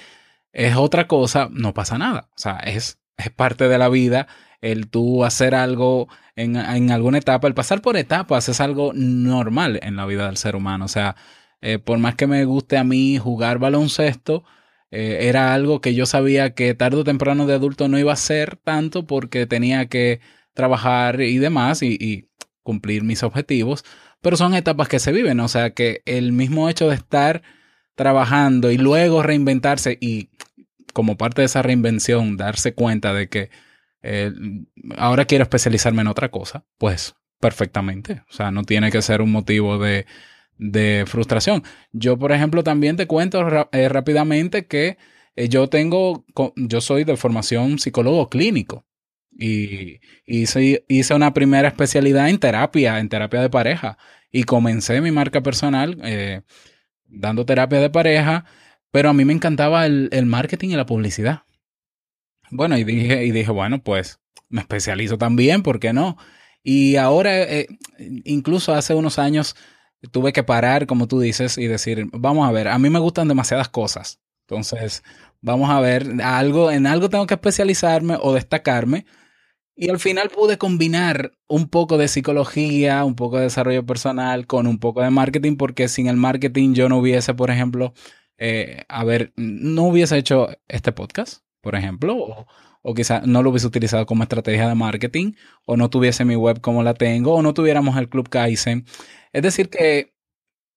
es 0.54 0.76
otra 0.76 1.08
cosa, 1.08 1.50
no 1.52 1.74
pasa 1.74 1.98
nada. 1.98 2.30
O 2.32 2.38
sea, 2.38 2.58
es, 2.58 3.00
es 3.17 3.30
parte 3.32 3.67
de 3.67 3.78
la 3.78 3.89
vida 3.89 4.28
el 4.62 4.89
tú 4.89 5.24
hacer 5.26 5.54
algo 5.56 6.08
en, 6.36 6.56
en, 6.56 6.91
alguna 6.91 7.17
etapa, 7.19 7.48
el 7.48 7.54
pasar 7.54 7.82
por 7.82 7.98
etapas 7.98 8.50
es 8.50 8.60
algo 8.62 8.91
normal 8.93 9.80
en 9.84 9.95
la 9.95 10.06
vida 10.06 10.26
del 10.28 10.38
ser 10.38 10.56
humano. 10.56 10.86
O 10.86 10.88
sea, 10.88 11.15
eh, 11.62 11.80
por 11.80 12.00
más 12.00 12.15
que 12.15 12.28
me 12.28 12.45
guste 12.45 12.78
a 12.78 12.84
mí 12.84 13.17
jugar 13.17 13.60
baloncesto, 13.60 14.43
eh, 14.91 15.28
era 15.28 15.54
algo 15.54 15.82
que 15.82 15.93
yo 15.93 16.06
sabía 16.06 16.54
que 16.54 16.74
tarde 16.74 16.98
o 16.98 17.04
temprano 17.04 17.48
de 17.48 17.54
adulto 17.56 17.88
no 17.88 18.00
iba 18.00 18.13
a 18.13 18.17
ser 18.17 18.58
tanto 18.58 19.06
porque 19.06 19.45
tenía 19.45 19.88
que 19.88 20.21
trabajar 20.54 21.21
y 21.21 21.38
demás 21.38 21.82
y, 21.84 22.30
cumplir 22.63 23.04
mis 23.04 23.21
objetivos, 23.21 23.86
pero 24.21 24.38
son 24.38 24.56
etapas 24.56 24.88
que 24.88 24.98
se 24.98 25.12
viven, 25.12 25.39
o 25.39 25.48
sea 25.48 25.76
que 25.76 26.02
el 26.06 26.32
mismo 26.32 26.67
hecho 26.67 26.89
de 26.89 26.95
estar 26.95 27.43
trabajando 27.93 28.71
y 28.71 28.78
luego 28.78 29.21
reinventarse 29.21 30.00
y 30.02 30.30
como 30.91 31.15
parte 31.15 31.43
de 31.43 31.45
esa 31.45 31.62
reinvención 31.62 32.38
darse 32.38 32.74
cuenta 32.74 33.13
de 33.13 33.30
que 33.30 33.52
eh, 34.02 34.32
ahora 34.98 35.26
quiero 35.26 35.43
especializarme 35.43 36.02
en 36.02 36.08
otra 36.08 36.32
cosa, 36.32 36.65
pues 36.80 37.15
perfectamente, 37.39 38.24
o 38.28 38.34
sea, 38.34 38.50
no 38.50 38.63
tiene 38.63 38.91
que 38.91 39.04
ser 39.04 39.21
un 39.21 39.32
motivo 39.32 39.78
de 39.78 40.08
de 40.58 41.04
frustración. 41.08 41.63
Yo, 41.91 42.18
por 42.18 42.32
ejemplo, 42.32 42.63
también 42.63 42.96
te 42.96 43.08
cuento 43.08 43.46
eh, 43.72 43.89
rápidamente 43.89 44.68
que 44.68 44.98
eh, 45.36 45.50
yo 45.50 45.68
tengo, 45.68 46.26
yo 46.56 46.82
soy 46.82 47.04
de 47.04 47.18
formación 47.18 47.80
psicólogo 47.80 48.30
clínico 48.30 48.86
y 49.38 50.00
hice, 50.26 50.86
hice, 50.88 51.13
una 51.13 51.34
primera 51.34 51.68
especialidad 51.68 52.30
en 52.30 52.39
terapia, 52.39 53.00
en 53.00 53.10
terapia 53.10 53.41
de 53.41 53.50
pareja 53.50 53.98
y 54.32 54.44
comencé 54.44 55.02
mi 55.02 55.12
marca 55.12 55.41
personal 55.41 55.98
eh, 56.04 56.41
dando 57.06 57.46
terapia 57.46 57.80
de 57.80 57.89
pareja, 57.89 58.46
pero 58.91 59.10
a 59.10 59.13
mí 59.13 59.26
me 59.26 59.34
encantaba 59.34 59.86
el, 59.86 60.26
marketing 60.26 60.70
y 60.70 60.76
la 60.76 60.86
publicidad. 60.86 61.44
Bueno, 62.50 62.78
y 62.78 62.86
dije, 62.86 63.26
y 63.26 63.32
dije, 63.32 63.52
bueno, 63.52 63.84
pues 63.84 64.20
me 64.48 64.62
especializo 64.62 65.18
también, 65.18 65.63
¿por 65.63 65.80
qué 65.80 65.91
no? 65.91 66.18
Y 66.63 66.96
ahora, 66.96 67.32
incluso 68.24 68.74
hace 68.74 68.96
unos 68.96 69.20
años, 69.20 69.56
tuve 70.12 70.34
que 70.34 70.44
parar, 70.44 70.88
como 70.88 71.08
tú 71.08 71.20
dices, 71.20 71.58
y 71.58 71.68
decir, 71.68 72.08
vamos 72.12 72.48
a 72.48 72.52
ver, 72.52 72.68
a 72.68 72.78
mí 72.80 72.90
me 72.90 73.00
gustan 73.00 73.28
demasiadas 73.28 73.70
cosas. 73.70 74.20
Entonces, 74.48 75.04
vamos 75.42 75.70
a 75.70 75.80
ver, 75.80 76.22
algo, 76.24 76.72
en 76.72 76.88
algo 76.88 77.10
tengo 77.10 77.26
que 77.26 77.34
especializarme 77.36 78.18
o 78.22 78.34
destacarme. 78.34 79.06
Y 79.76 79.90
al 79.90 80.00
final 80.00 80.30
pude 80.30 80.58
combinar 80.58 81.34
un 81.48 81.68
poco 81.68 81.98
de 81.98 82.08
psicología, 82.08 83.04
un 83.04 83.16
poco 83.16 83.38
de 83.38 83.44
desarrollo 83.44 83.86
personal 83.86 84.48
con 84.48 84.68
un 84.68 84.80
poco 84.80 85.02
de 85.02 85.10
marketing, 85.10 85.58
porque 85.58 85.90
sin 85.90 86.08
el 86.08 86.16
marketing 86.16 86.74
yo 86.74 86.88
no 86.88 87.00
hubiese, 87.00 87.34
por 87.34 87.52
ejemplo, 87.52 87.94
eh, 88.38 88.84
a 88.88 89.04
ver, 89.04 89.34
no 89.36 89.84
hubiese 89.84 90.18
hecho 90.18 90.50
este 90.68 90.92
podcast, 90.92 91.44
por 91.62 91.76
ejemplo, 91.76 92.16
o, 92.18 92.48
o 92.88 92.93
quizás 92.93 93.26
no 93.26 93.41
lo 93.41 93.50
hubiese 93.50 93.65
utilizado 93.65 94.06
como 94.06 94.21
estrategia 94.21 94.69
de 94.69 94.76
marketing, 94.76 95.34
o 95.65 95.76
no 95.76 95.89
tuviese 95.89 96.24
mi 96.24 96.36
web 96.36 96.62
como 96.62 96.84
la 96.84 96.93
tengo, 96.93 97.34
o 97.34 97.41
no 97.41 97.56
tuviéramos 97.56 97.98
el 97.98 98.10
Club 98.10 98.30
Kaizen. 98.30 98.86
Es 99.34 99.41
decir, 99.41 99.69
que 99.71 100.13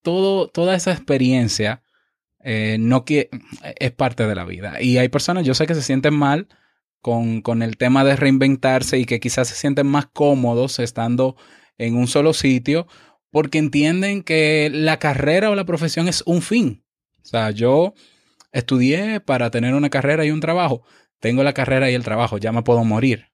todo, 0.03 0.49
toda 0.49 0.75
esa 0.75 0.91
experiencia 0.91 1.83
eh, 2.43 2.79
no 2.81 3.05
es 3.07 3.93
parte 3.93 4.27
de 4.27 4.35
la 4.35 4.47
vida. 4.47 4.81
Y 4.81 4.97
hay 4.97 5.11
personas, 5.11 5.45
yo 5.45 5.53
sé 5.53 5.67
que 5.67 5.75
se 5.75 5.83
sienten 5.83 6.15
mal 6.15 6.49
con, 7.03 7.43
con 7.43 7.63
el 7.63 7.77
tema 7.77 8.05
de 8.05 8.17
reinventarse 8.17 8.99
y 8.99 9.05
que 9.05 9.21
quizás 9.21 9.49
se 9.49 9.55
sienten 9.55 9.87
más 9.87 10.07
cómodos 10.07 10.79
estando 10.79 11.37
en 11.77 11.95
un 11.95 12.07
solo 12.07 12.33
sitio 12.33 12.87
porque 13.31 13.59
entienden 13.59 14.23
que 14.23 14.71
la 14.73 14.99
carrera 14.99 15.51
o 15.51 15.55
la 15.55 15.67
profesión 15.67 16.09
es 16.09 16.23
un 16.25 16.41
fin. 16.41 16.83
O 17.23 17.27
sea, 17.27 17.51
yo 17.51 17.93
estudié 18.51 19.21
para 19.21 19.51
tener 19.51 19.75
una 19.75 19.91
carrera 19.91 20.25
y 20.25 20.31
un 20.31 20.41
trabajo. 20.41 20.85
Tengo 21.21 21.43
la 21.43 21.53
carrera 21.53 21.91
y 21.91 21.95
el 21.95 22.05
trabajo, 22.05 22.39
ya 22.39 22.53
me 22.53 22.63
puedo 22.63 22.85
morir. 22.85 23.27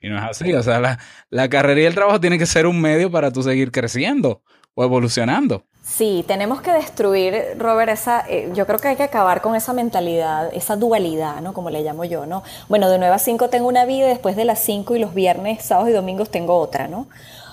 Y 0.00 0.08
no 0.08 0.18
es 0.18 0.24
así. 0.24 0.52
O 0.52 0.62
sea, 0.62 0.80
la, 0.80 0.98
la 1.30 1.48
carrera 1.48 1.80
y 1.80 1.84
el 1.84 1.94
trabajo 1.94 2.20
tienen 2.20 2.38
que 2.38 2.46
ser 2.46 2.66
un 2.66 2.80
medio 2.80 3.10
para 3.10 3.32
tú 3.32 3.42
seguir 3.42 3.72
creciendo 3.72 4.42
o 4.74 4.84
evolucionando. 4.84 5.64
Sí, 5.82 6.24
tenemos 6.26 6.62
que 6.62 6.72
destruir, 6.72 7.56
Robert, 7.58 7.92
esa, 7.92 8.24
eh, 8.26 8.50
yo 8.54 8.66
creo 8.66 8.78
que 8.78 8.88
hay 8.88 8.96
que 8.96 9.02
acabar 9.02 9.42
con 9.42 9.54
esa 9.54 9.74
mentalidad, 9.74 10.48
esa 10.54 10.76
dualidad, 10.76 11.42
¿no? 11.42 11.52
Como 11.52 11.68
le 11.68 11.82
llamo 11.82 12.04
yo, 12.04 12.24
¿no? 12.24 12.42
Bueno, 12.68 12.88
de 12.88 12.98
9 12.98 13.14
a 13.14 13.18
5 13.18 13.50
tengo 13.50 13.68
una 13.68 13.84
vida, 13.84 14.06
después 14.06 14.34
de 14.34 14.46
las 14.46 14.60
5 14.60 14.96
y 14.96 14.98
los 14.98 15.12
viernes, 15.12 15.62
sábados 15.62 15.90
y 15.90 15.92
domingos 15.92 16.30
tengo 16.30 16.56
otra, 16.56 16.88
¿no? 16.88 17.06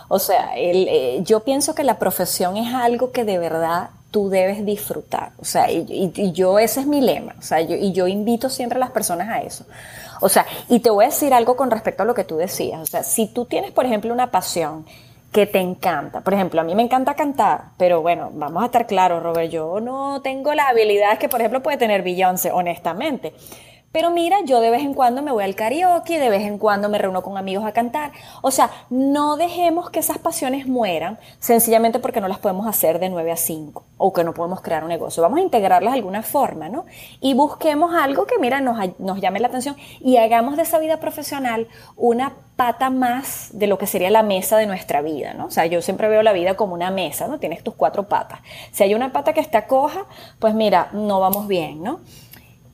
O 0.08 0.18
sea, 0.18 0.56
el, 0.56 0.88
eh, 0.88 1.20
yo 1.24 1.42
pienso 1.42 1.76
que 1.76 1.84
la 1.84 2.00
profesión 2.00 2.56
es 2.56 2.74
algo 2.74 3.12
que 3.12 3.26
de 3.26 3.38
verdad 3.38 3.90
tú 4.12 4.30
debes 4.30 4.66
disfrutar. 4.66 5.32
O 5.40 5.46
sea, 5.46 5.72
y, 5.72 6.32
yo, 6.34 6.60
ese 6.60 6.82
es 6.82 6.86
mi 6.86 7.02
lema. 7.02 7.36
O 7.40 7.42
sea, 7.42 7.62
yo, 7.62 7.76
y 7.76 7.94
yo 7.94 8.08
invito 8.08 8.50
siempre 8.50 8.78
a 8.78 8.80
las 8.80 8.92
personas 8.92 9.30
a 9.30 9.42
eso. 9.42 9.66
O 10.20 10.30
sea, 10.30 10.46
y 10.70 10.80
te 10.80 10.90
voy 10.90 11.06
a 11.06 11.08
decir 11.08 11.34
algo 11.34 11.56
con 11.56 11.72
respecto 11.72 12.04
a 12.04 12.06
lo 12.06 12.14
que 12.14 12.24
tú 12.24 12.38
decías. 12.38 12.82
O 12.82 12.86
sea, 12.86 13.04
si 13.04 13.28
tú 13.28 13.46
tienes, 13.46 13.72
por 13.72 13.86
ejemplo, 13.86 14.14
una 14.14 14.30
pasión 14.30 14.86
que 15.32 15.46
te 15.48 15.60
encanta. 15.60 16.22
Por 16.22 16.34
ejemplo, 16.34 16.62
a 16.62 16.64
mí 16.64 16.76
me 16.76 16.84
encanta 16.84 17.16
cantar, 17.16 17.70
pero 17.78 18.02
bueno, 18.02 18.32
vamos 18.34 18.64
a 18.64 18.66
estar 18.66 18.86
claros, 18.86 19.24
Robert, 19.24 19.50
yo 19.50 19.80
no 19.80 20.22
tengo 20.22 20.54
las 20.54 20.70
habilidades 20.70 21.20
que, 21.20 21.30
por 21.30 21.40
ejemplo, 21.40 21.64
puede 21.64 21.78
tener 21.78 22.04
Beyoncé, 22.04 22.52
honestamente. 22.52 23.34
Pero 23.92 24.10
mira, 24.10 24.38
yo 24.46 24.62
de 24.62 24.70
vez 24.70 24.82
en 24.84 24.94
cuando 24.94 25.22
me 25.22 25.32
voy 25.32 25.44
al 25.44 25.56
karaoke, 25.56 26.18
de 26.18 26.30
vez 26.30 26.44
en 26.44 26.58
cuando 26.58 26.88
me 26.88 26.98
reúno 26.98 27.22
con 27.22 27.38
amigos 27.38 27.66
a 27.66 27.74
cantar. 27.74 28.12
O 28.42 28.50
sea, 28.50 28.72
no 28.90 29.36
dejemos 29.36 29.90
que 29.90 30.00
esas 30.00 30.18
pasiones 30.18 30.66
mueran 30.66 31.20
sencillamente 31.40 32.00
porque 32.00 32.22
no 32.22 32.30
las 32.30 32.40
podemos 32.40 32.68
hacer 32.68 33.00
de 33.00 33.10
9 33.10 33.32
a 33.34 33.36
5 33.36 33.84
o 33.98 34.14
que 34.14 34.24
no 34.24 34.34
podemos 34.34 34.62
crear 34.62 34.84
un 34.84 34.90
negocio. 34.90 35.22
Vamos 35.22 35.40
a 35.40 35.42
integrarlas 35.42 35.92
de 35.92 36.00
alguna 36.00 36.24
forma, 36.24 36.70
¿no? 36.70 36.86
Y 37.20 37.34
busquemos 37.34 37.94
algo 37.94 38.26
que, 38.26 38.40
mira, 38.40 38.62
nos, 38.62 38.78
nos 39.00 39.20
llame 39.20 39.42
la 39.42 39.48
atención 39.48 39.76
y 40.00 40.18
hagamos 40.18 40.56
de 40.56 40.64
esa 40.64 40.80
vida 40.80 40.98
profesional 41.02 41.68
una 41.98 42.34
pata 42.56 42.90
más 42.90 43.50
de 43.52 43.68
lo 43.68 43.78
que 43.78 43.88
sería 43.88 44.10
la 44.10 44.24
mesa 44.24 44.58
de 44.58 44.68
nuestra 44.68 45.02
vida, 45.02 45.34
¿no? 45.34 45.48
O 45.48 45.52
sea, 45.52 45.66
yo 45.66 45.82
siempre 45.82 46.08
veo 46.08 46.24
la 46.24 46.32
vida 46.32 46.56
como 46.56 46.76
una 46.76 46.92
mesa, 46.92 47.28
¿no? 47.28 47.40
Tienes 47.40 47.62
tus 47.64 47.74
cuatro 47.74 48.08
patas. 48.08 48.40
Si 48.72 48.84
hay 48.84 48.94
una 48.94 49.12
pata 49.12 49.34
que 49.34 49.42
está 49.42 49.68
coja, 49.68 50.06
pues 50.40 50.54
mira, 50.54 50.90
no 50.94 51.20
vamos 51.20 51.48
bien, 51.48 51.84
¿no? 51.84 52.00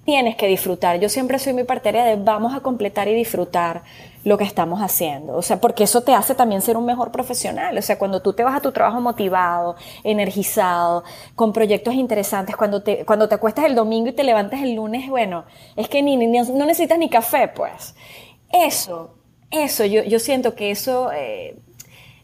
Tienes 0.08 0.38
que 0.38 0.48
disfrutar. 0.48 1.02
Yo 1.02 1.10
siempre 1.10 1.38
soy 1.38 1.52
muy 1.52 1.66
partidaria 1.66 2.06
de 2.06 2.16
vamos 2.16 2.56
a 2.56 2.62
completar 2.62 3.10
y 3.10 3.14
disfrutar 3.14 3.84
lo 4.24 4.38
que 4.38 4.46
estamos 4.46 4.80
haciendo. 4.80 5.36
O 5.36 5.42
sea, 5.42 5.60
porque 5.60 5.84
eso 5.84 6.00
te 6.00 6.14
hace 6.14 6.34
también 6.34 6.62
ser 6.62 6.78
un 6.78 6.86
mejor 6.86 7.12
profesional. 7.12 7.78
O 7.78 7.82
sea, 7.82 8.00
cuando 8.00 8.22
tú 8.22 8.32
te 8.32 8.42
vas 8.42 8.56
a 8.56 8.62
tu 8.62 8.72
trabajo 8.72 9.02
motivado, 9.02 9.76
energizado, 10.06 11.04
con 11.36 11.52
proyectos 11.52 11.94
interesantes, 11.94 12.56
cuando 12.56 12.82
te, 12.82 13.04
cuando 13.04 13.28
te 13.28 13.36
acuestas 13.36 13.66
el 13.66 13.76
domingo 13.76 14.08
y 14.08 14.14
te 14.14 14.24
levantas 14.24 14.62
el 14.62 14.76
lunes, 14.76 15.10
bueno, 15.10 15.44
es 15.76 15.90
que 15.90 16.02
ni, 16.02 16.16
no 16.16 16.66
necesitas 16.66 16.98
ni 16.98 17.10
café, 17.10 17.50
pues. 17.50 17.94
Eso, 18.50 19.14
eso, 19.52 19.84
yo, 19.84 20.04
yo 20.04 20.20
siento 20.20 20.56
que 20.56 20.72
eso... 20.72 21.12
Eh, 21.12 21.60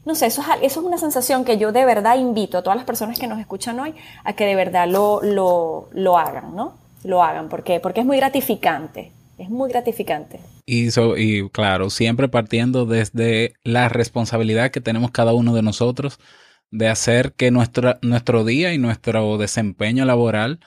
no 0.06 0.16
sé, 0.16 0.28
eso 0.28 0.42
es, 0.42 0.48
eso 0.62 0.80
es 0.80 0.86
una 0.86 0.98
sensación 0.98 1.44
que 1.44 1.58
yo 1.58 1.74
de 1.74 1.84
verdad 1.84 2.16
invito 2.18 2.58
a 2.58 2.62
todas 2.62 2.78
las 2.78 2.86
personas 2.86 3.20
que 3.20 3.28
nos 3.28 3.40
escuchan 3.40 3.78
hoy 3.82 3.94
a 4.24 4.32
que 4.34 4.46
de 4.46 4.56
verdad 4.56 4.88
lo, 4.88 5.22
lo, 5.22 5.90
lo 5.92 6.18
hagan, 6.18 6.56
¿no? 6.56 6.83
Lo 7.04 7.24
hagan. 7.24 7.50
¿Por 7.50 7.64
Porque 7.82 8.02
es 8.02 8.06
muy 8.06 8.18
gratificante. 8.18 9.12
Es 9.38 9.50
muy 9.50 9.70
gratificante. 9.70 10.40
Y, 10.66 10.90
y 11.18 11.50
claro, 11.50 11.90
siempre 11.90 12.28
partiendo 12.28 12.86
desde 12.86 13.54
la 13.64 13.90
responsabilidad 13.90 14.72
que 14.72 14.82
tenemos 14.82 15.12
cada 15.12 15.34
uno 15.34 15.54
de 15.54 15.64
nosotros 15.64 16.20
de 16.72 16.88
hacer 16.88 17.34
que 17.34 17.52
nuestro, 17.52 17.98
nuestro 18.02 18.46
día 18.46 18.74
y 18.74 18.78
nuestro 18.78 19.38
desempeño 19.38 20.06
laboral 20.06 20.60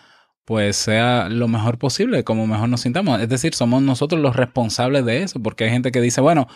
pues 0.46 0.76
sea 0.76 1.28
lo 1.28 1.48
mejor 1.48 1.76
posible, 1.76 2.22
como 2.22 2.46
mejor 2.46 2.68
nos 2.68 2.82
sintamos. 2.82 3.20
Es 3.20 3.28
decir, 3.28 3.54
somos 3.54 3.82
nosotros 3.82 4.20
los 4.20 4.36
responsables 4.36 5.04
de 5.04 5.24
eso, 5.24 5.42
porque 5.42 5.64
hay 5.64 5.70
gente 5.70 5.90
que 5.90 6.00
dice, 6.00 6.20
bueno, 6.20 6.46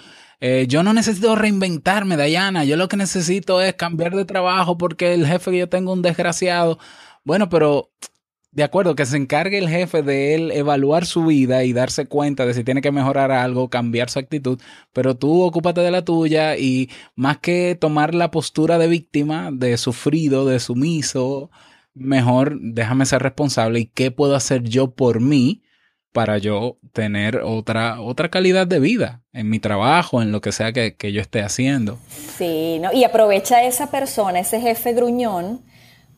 eh, 0.41 0.67
yo 0.69 0.85
no 0.85 0.93
necesito 0.93 1.35
reinventarme, 1.35 2.17
Dayana, 2.17 2.65
yo 2.65 2.77
lo 2.77 2.89
que 2.89 2.97
necesito 2.97 3.61
es 3.61 3.75
cambiar 3.75 4.15
de 4.15 4.25
trabajo 4.25 4.79
porque 4.79 5.13
el 5.15 5.27
jefe 5.27 5.51
que 5.51 5.59
yo 5.59 5.69
tengo 5.69 5.93
es 5.93 5.97
un 5.97 6.03
desgraciado. 6.03 6.79
Bueno, 7.25 7.49
pero 7.49 7.91
de 8.53 8.65
acuerdo, 8.65 8.97
que 8.97 9.07
se 9.07 9.17
encargue 9.17 9.59
el 9.59 9.69
jefe 9.69 10.03
de 10.03 10.35
él 10.35 10.51
evaluar 10.51 11.07
su 11.07 11.25
vida 11.27 11.63
y 11.65 11.73
darse 11.73 12.07
cuenta 12.07 12.47
de 12.47 12.55
si 12.55 12.65
tiene 12.65 12.81
que 12.83 12.91
mejorar 12.91 13.31
algo, 13.31 13.71
cambiar 13.71 14.11
su 14.11 14.19
actitud, 14.19 14.61
pero 14.93 15.17
tú 15.17 15.43
ocúpate 15.43 15.81
de 15.83 15.91
la 15.93 16.05
tuya 16.05 16.57
y 16.57 16.91
más 17.15 17.39
que 17.39 17.77
tomar 17.81 18.15
la 18.15 18.31
postura 18.31 18.79
de 18.79 18.89
víctima, 18.89 19.51
de 19.53 19.77
sufrido, 19.77 20.47
de 20.47 20.59
sumiso, 20.59 21.51
mejor 21.95 22.59
déjame 22.61 23.07
ser 23.07 23.23
responsable 23.23 23.81
y 23.81 23.87
qué 23.87 24.11
puedo 24.11 24.35
hacer 24.35 24.63
yo 24.65 24.91
por 24.91 25.21
mí 25.21 25.63
para 26.13 26.39
yo 26.39 26.79
tener 26.93 27.37
otra, 27.45 28.01
otra 28.01 28.31
calidad 28.31 28.67
de 28.67 28.81
vida 28.81 29.23
en 29.33 29.49
mi 29.49 29.61
trabajo, 29.61 30.23
en 30.23 30.33
lo 30.33 30.41
que 30.41 30.51
sea 30.51 30.73
que, 30.73 31.13
yo 31.13 31.21
esté 31.21 31.43
haciendo. 31.43 31.99
Sí, 32.37 32.81
¿no? 32.81 32.93
y 32.93 33.05
aprovecha 33.05 33.63
esa 33.63 33.93
persona, 33.93 34.41
ese 34.41 34.61
jefe 34.61 34.93
gruñón, 34.93 35.63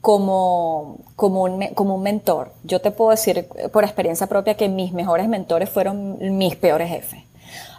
como, 0.02 0.98
como, 1.14 1.44
un, 1.44 1.68
como 1.68 1.94
un 1.94 2.02
mentor. 2.02 2.52
Yo 2.64 2.80
te 2.80 2.90
puedo 2.90 3.12
decir 3.12 3.46
por 3.72 3.84
experiencia 3.84 4.26
propia 4.26 4.54
que 4.54 4.68
mis 4.68 4.92
mejores 4.92 5.28
mentores 5.28 5.70
fueron 5.70 6.18
mis 6.36 6.56
peores 6.56 6.90
jefes. 6.90 7.20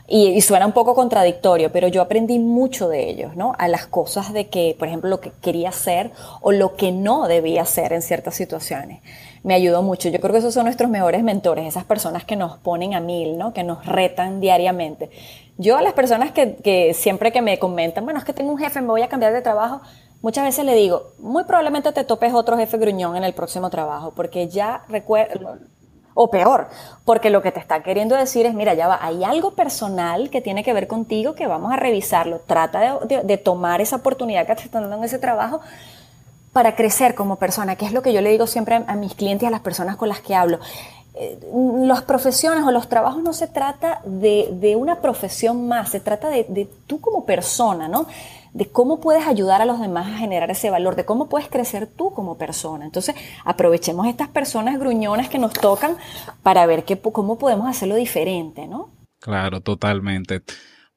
Y, 0.08 0.42
suena 0.42 0.66
un 0.66 0.74
poco 0.74 0.96
contradictorio, 0.96 1.72
pero 1.72 1.88
yo 1.88 2.02
aprendí 2.02 2.38
mucho 2.40 2.90
de 2.90 3.10
ellos, 3.10 3.36
¿no? 3.36 3.54
A 3.58 3.68
las 3.68 3.88
cosas 3.88 4.34
de 4.34 4.48
que, 4.48 4.76
por 4.78 4.88
ejemplo, 4.88 5.10
lo 5.10 5.20
que 5.20 5.32
quería 5.42 5.70
hacer 5.70 6.12
o 6.42 6.52
lo 6.52 6.76
que 6.76 6.92
no 6.92 7.28
debía 7.28 7.62
hacer 7.62 7.94
en 7.94 8.02
ciertas 8.02 8.36
situaciones. 8.36 9.02
Me 9.44 9.54
ayudó 9.54 9.82
mucho. 9.82 10.10
Yo 10.10 10.20
creo 10.20 10.34
que 10.34 10.40
esos 10.40 10.54
son 10.54 10.66
nuestros 10.66 10.90
mejores 10.90 11.24
mentores, 11.24 11.66
esas 11.66 11.86
personas 11.86 12.26
que 12.26 12.36
nos 12.36 12.58
ponen 12.58 12.94
a 12.94 13.00
mil, 13.00 13.38
¿no? 13.38 13.54
Que 13.54 13.64
nos 13.64 13.86
retan 13.86 14.40
diariamente. 14.40 15.10
Yo 15.58 15.78
a 15.78 15.82
las 15.82 15.94
personas 15.94 16.32
que, 16.32 16.56
que 16.56 16.94
siempre 16.94 17.32
que 17.32 17.42
me 17.42 17.58
comentan, 17.60 18.04
bueno, 18.04 18.20
es 18.20 18.26
que 18.26 18.34
tengo 18.34 18.52
un 18.52 18.58
jefe, 18.58 18.82
me 18.82 18.88
voy 18.88 19.04
a 19.04 19.08
cambiar 19.08 19.34
de 19.34 19.42
trabajo, 19.42 19.82
muchas 20.24 20.46
veces 20.46 20.66
le 20.66 20.74
digo, 20.74 21.12
muy 21.20 21.44
probablemente 21.44 21.92
te 21.92 22.04
topes 22.04 22.34
otro 22.34 22.58
jefe 22.58 22.78
gruñón 22.80 23.16
en 23.16 23.24
el 23.24 23.34
próximo 23.34 23.70
trabajo, 23.70 24.14
porque 24.16 24.48
ya 24.48 24.84
recuerdo, 24.88 25.58
o 26.16 26.30
peor, 26.30 26.70
porque 27.06 27.30
lo 27.30 27.42
que 27.42 27.52
te 27.52 27.60
está 27.60 27.84
queriendo 27.84 28.16
decir 28.16 28.46
es, 28.46 28.54
mira, 28.54 28.74
ya 28.74 28.88
va, 28.88 29.00
hay 29.02 29.24
algo 29.24 29.52
personal 29.52 30.30
que 30.30 30.42
tiene 30.42 30.64
que 30.64 30.74
ver 30.74 30.88
contigo 30.88 31.36
que 31.36 31.46
vamos 31.46 31.74
a 31.74 31.76
revisarlo. 31.76 32.40
Trata 32.40 33.00
de, 33.06 33.38
tomar 33.38 33.82
esa 33.82 33.98
oportunidad 33.98 34.48
que 34.48 34.56
te 34.56 34.64
están 34.64 34.84
dando 34.84 34.98
en 34.98 35.04
ese 35.04 35.20
trabajo 35.20 35.60
para 36.54 36.76
crecer 36.76 37.16
como 37.16 37.36
persona, 37.38 37.76
que 37.76 37.86
es 37.86 37.92
lo 37.92 38.02
que 38.02 38.14
yo 38.14 38.22
le 38.22 38.30
digo 38.30 38.48
siempre 38.48 38.84
a, 38.88 38.96
mis 38.96 39.16
clientes 39.16 39.44
y 39.44 39.48
a 39.48 39.52
las 39.52 39.62
personas 39.62 39.98
con 39.98 40.08
las 40.08 40.22
que 40.22 40.36
hablo. 40.36 40.60
Eh, 41.16 41.40
las 41.82 42.04
profesiones 42.04 42.64
o 42.64 42.72
los 42.72 42.88
trabajos 42.88 43.22
no 43.22 43.34
se 43.34 43.48
trata 43.48 44.00
de, 44.06 44.76
una 44.78 45.02
profesión 45.02 45.68
más, 45.68 45.90
se 45.90 46.00
trata 46.00 46.30
de, 46.30 46.46
de 46.48 46.70
tú 46.88 47.02
como 47.02 47.26
persona, 47.26 47.88
¿no? 47.88 48.06
De 48.54 48.70
cómo 48.70 49.00
puedes 49.00 49.26
ayudar 49.28 49.62
a 49.62 49.66
los 49.66 49.80
demás 49.80 50.08
a 50.08 50.18
generar 50.18 50.50
ese 50.52 50.70
valor, 50.70 50.96
de 50.96 51.06
cómo 51.06 51.28
puedes 51.28 51.48
crecer 51.48 51.88
tú 51.88 52.14
como 52.14 52.38
persona. 52.38 52.86
Entonces, 52.86 53.16
aprovechemos 53.44 54.08
estas 54.08 54.30
personas 54.30 54.80
gruñonas 54.80 55.30
que 55.30 55.40
nos 55.40 55.54
tocan 55.54 55.98
para 56.44 56.66
ver 56.66 56.86
qué, 56.86 57.00
cómo 57.00 57.38
podemos 57.38 57.68
hacerlo 57.68 57.96
diferente, 57.96 58.68
¿no? 58.68 58.90
Claro, 59.20 59.62
totalmente. 59.62 60.42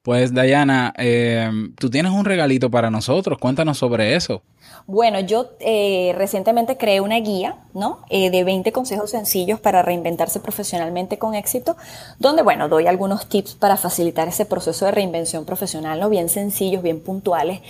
Pues 0.06 0.32
Dayana, 0.32 0.94
eh, 0.98 1.50
tú 1.80 1.90
tienes 1.90 2.12
un 2.12 2.24
regalito 2.24 2.70
para 2.70 2.92
nosotros, 2.92 3.38
cuéntanos 3.38 3.76
sobre 3.76 4.14
eso. 4.14 4.40
Bueno, 4.86 5.18
yo 5.18 5.50
eh, 5.58 6.14
recientemente 6.16 6.76
creé 6.76 7.00
una 7.00 7.18
guía, 7.18 7.56
¿no? 7.74 8.04
Eh, 8.08 8.30
de 8.30 8.44
20 8.44 8.70
consejos 8.70 9.10
sencillos 9.10 9.58
para 9.58 9.82
reinventarse 9.82 10.38
profesionalmente 10.38 11.18
con 11.18 11.34
éxito, 11.34 11.76
donde, 12.20 12.42
bueno, 12.42 12.68
doy 12.68 12.86
algunos 12.86 13.28
tips 13.28 13.56
para 13.56 13.76
facilitar 13.76 14.28
ese 14.28 14.46
proceso 14.46 14.84
de 14.84 14.92
reinvención 14.92 15.44
profesional, 15.44 15.98
¿no? 15.98 16.08
Bien 16.08 16.28
sencillos, 16.28 16.84
bien 16.84 17.00
puntuales, 17.00 17.62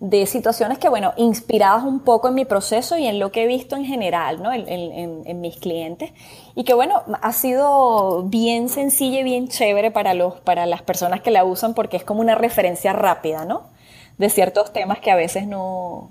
de 0.00 0.26
situaciones 0.26 0.78
que, 0.78 0.88
bueno, 0.88 1.12
inspiradas 1.16 1.84
un 1.84 2.00
poco 2.00 2.28
en 2.28 2.34
mi 2.34 2.44
proceso 2.44 2.98
y 2.98 3.06
en 3.06 3.18
lo 3.18 3.32
que 3.32 3.44
he 3.44 3.46
visto 3.46 3.76
en 3.76 3.84
general, 3.84 4.42
¿no? 4.42 4.52
En, 4.52 5.40
mis 5.40 5.56
clientes. 5.56 6.12
Y 6.54 6.64
que, 6.64 6.74
bueno, 6.74 7.02
ha 7.22 7.32
sido 7.32 8.24
bien 8.24 8.68
sencilla 8.68 9.20
y 9.20 9.24
bien 9.24 9.48
chévere 9.48 9.90
para, 9.90 10.14
los, 10.14 10.40
para 10.40 10.66
las 10.66 10.82
personas 10.82 11.20
que 11.20 11.30
la 11.30 11.44
usan 11.44 11.74
porque 11.74 11.96
es 11.96 12.04
como 12.04 12.20
una 12.20 12.34
referencia 12.34 12.92
rápida, 12.92 13.44
¿no? 13.44 13.62
De 14.18 14.28
ciertos 14.28 14.72
temas 14.72 15.00
que 15.00 15.10
a 15.10 15.16
veces 15.16 15.46
no 15.46 16.10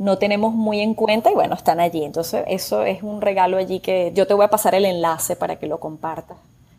no 0.00 0.16
tenemos 0.16 0.54
muy 0.54 0.80
en 0.80 0.94
cuenta 0.94 1.30
y 1.30 1.34
bueno, 1.34 1.54
están 1.54 1.78
allí. 1.78 2.04
Entonces, 2.04 2.42
eso 2.48 2.84
es 2.84 3.02
un 3.02 3.20
regalo 3.20 3.58
allí 3.58 3.80
que 3.80 4.12
yo 4.14 4.26
te 4.26 4.32
voy 4.32 4.46
a 4.46 4.48
pasar 4.48 4.74
el 4.74 4.86
enlace 4.86 5.36
para 5.36 5.56
que 5.56 5.66
lo 5.66 5.78
compartas. 5.78 6.38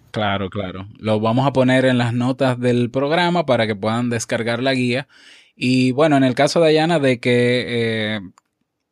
Claro, 0.10 0.50
claro. 0.50 0.88
Lo 0.98 1.20
vamos 1.20 1.46
a 1.46 1.54
poner 1.54 1.86
en 1.86 2.00
las 2.00 2.14
notas 2.14 2.60
del 2.60 2.90
programa 2.90 3.46
para 3.46 3.68
que 3.68 3.76
puedan 3.76 4.10
descargar 4.10 4.64
la 4.64 4.74
guía. 4.74 5.08
Y 5.56 5.92
bueno, 5.92 6.18
en 6.18 6.24
el 6.24 6.36
caso 6.36 6.60
de 6.60 6.70
Ayana, 6.70 7.00
de 7.00 7.20
que 7.20 8.16
eh, 8.16 8.20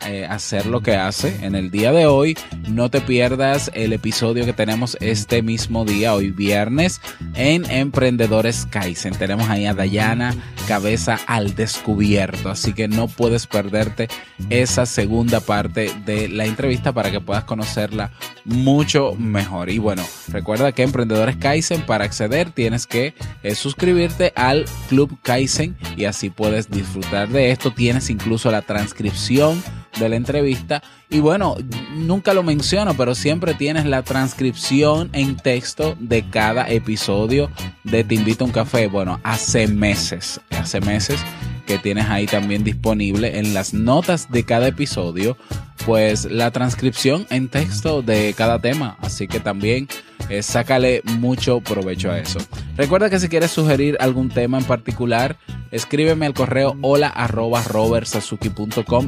eh, 0.05 0.25
hacer 0.29 0.65
lo 0.65 0.81
que 0.81 0.95
hace 0.95 1.45
en 1.45 1.55
el 1.55 1.71
día 1.71 1.91
de 1.91 2.05
hoy. 2.05 2.37
No 2.69 2.89
te 2.89 3.01
pierdas 3.01 3.71
el 3.73 3.93
episodio 3.93 4.45
que 4.45 4.53
tenemos 4.53 4.97
este 4.99 5.41
mismo 5.41 5.85
día, 5.85 6.13
hoy 6.13 6.31
viernes, 6.31 7.01
en 7.35 7.69
Emprendedores 7.69 8.65
Kaizen. 8.69 9.13
Tenemos 9.15 9.49
ahí 9.49 9.65
a 9.65 9.73
Dayana, 9.73 10.35
cabeza 10.67 11.19
al 11.27 11.55
descubierto. 11.55 12.49
Así 12.49 12.73
que 12.73 12.87
no 12.87 13.07
puedes 13.07 13.47
perderte 13.47 14.07
esa 14.49 14.85
segunda 14.85 15.39
parte 15.39 15.91
de 16.05 16.29
la 16.29 16.45
entrevista 16.45 16.91
para 16.91 17.11
que 17.11 17.21
puedas 17.21 17.43
conocerla 17.43 18.11
mucho 18.45 19.13
mejor. 19.15 19.69
Y 19.69 19.77
bueno, 19.77 20.03
recuerda 20.29 20.71
que 20.71 20.83
Emprendedores 20.83 21.37
Kaizen, 21.37 21.81
para 21.85 22.05
acceder 22.05 22.51
tienes 22.51 22.87
que 22.87 23.13
eh, 23.43 23.55
suscribirte 23.55 24.33
al 24.35 24.65
Club 24.89 25.17
Kaizen 25.21 25.75
y 25.95 26.05
así 26.05 26.29
puedes 26.29 26.69
disfrutar 26.69 27.29
de 27.29 27.51
esto. 27.51 27.71
Tienes 27.71 28.09
incluso 28.09 28.51
la 28.51 28.61
transcripción 28.61 29.61
de 29.99 30.09
la 30.09 30.15
entrevista. 30.15 30.81
Y 31.09 31.19
bueno, 31.19 31.55
nunca 31.95 32.33
lo 32.33 32.43
menciono, 32.43 32.95
pero 32.95 33.15
siempre 33.15 33.53
tienes 33.53 33.85
la 33.85 34.03
transcripción 34.03 35.09
en 35.13 35.35
texto 35.35 35.95
de 35.99 36.27
cada 36.29 36.69
episodio 36.69 37.49
de 37.83 38.03
Te 38.03 38.15
invito 38.15 38.43
a 38.43 38.47
un 38.47 38.53
café. 38.53 38.87
Bueno, 38.87 39.19
hace 39.23 39.67
meses, 39.67 40.39
hace 40.51 40.81
meses 40.81 41.19
que 41.65 41.77
tienes 41.77 42.05
ahí 42.05 42.25
también 42.25 42.63
disponible 42.63 43.39
en 43.39 43.53
las 43.53 43.73
notas 43.73 44.29
de 44.31 44.43
cada 44.43 44.67
episodio, 44.67 45.37
pues 45.85 46.25
la 46.25 46.51
transcripción 46.51 47.25
en 47.29 47.47
texto 47.47 48.01
de 48.01 48.33
cada 48.35 48.59
tema. 48.59 48.97
Así 49.01 49.27
que 49.27 49.39
también 49.39 49.87
eh, 50.29 50.43
sácale 50.43 51.01
mucho 51.19 51.61
provecho 51.61 52.11
a 52.11 52.19
eso. 52.19 52.39
Recuerda 52.75 53.09
que 53.09 53.19
si 53.19 53.29
quieres 53.29 53.51
sugerir 53.51 53.97
algún 53.99 54.29
tema 54.29 54.57
en 54.57 54.65
particular, 54.65 55.37
escríbeme 55.73 56.25
al 56.25 56.33
correo 56.33 56.77
hola 56.81 57.09
arroba 57.09 57.61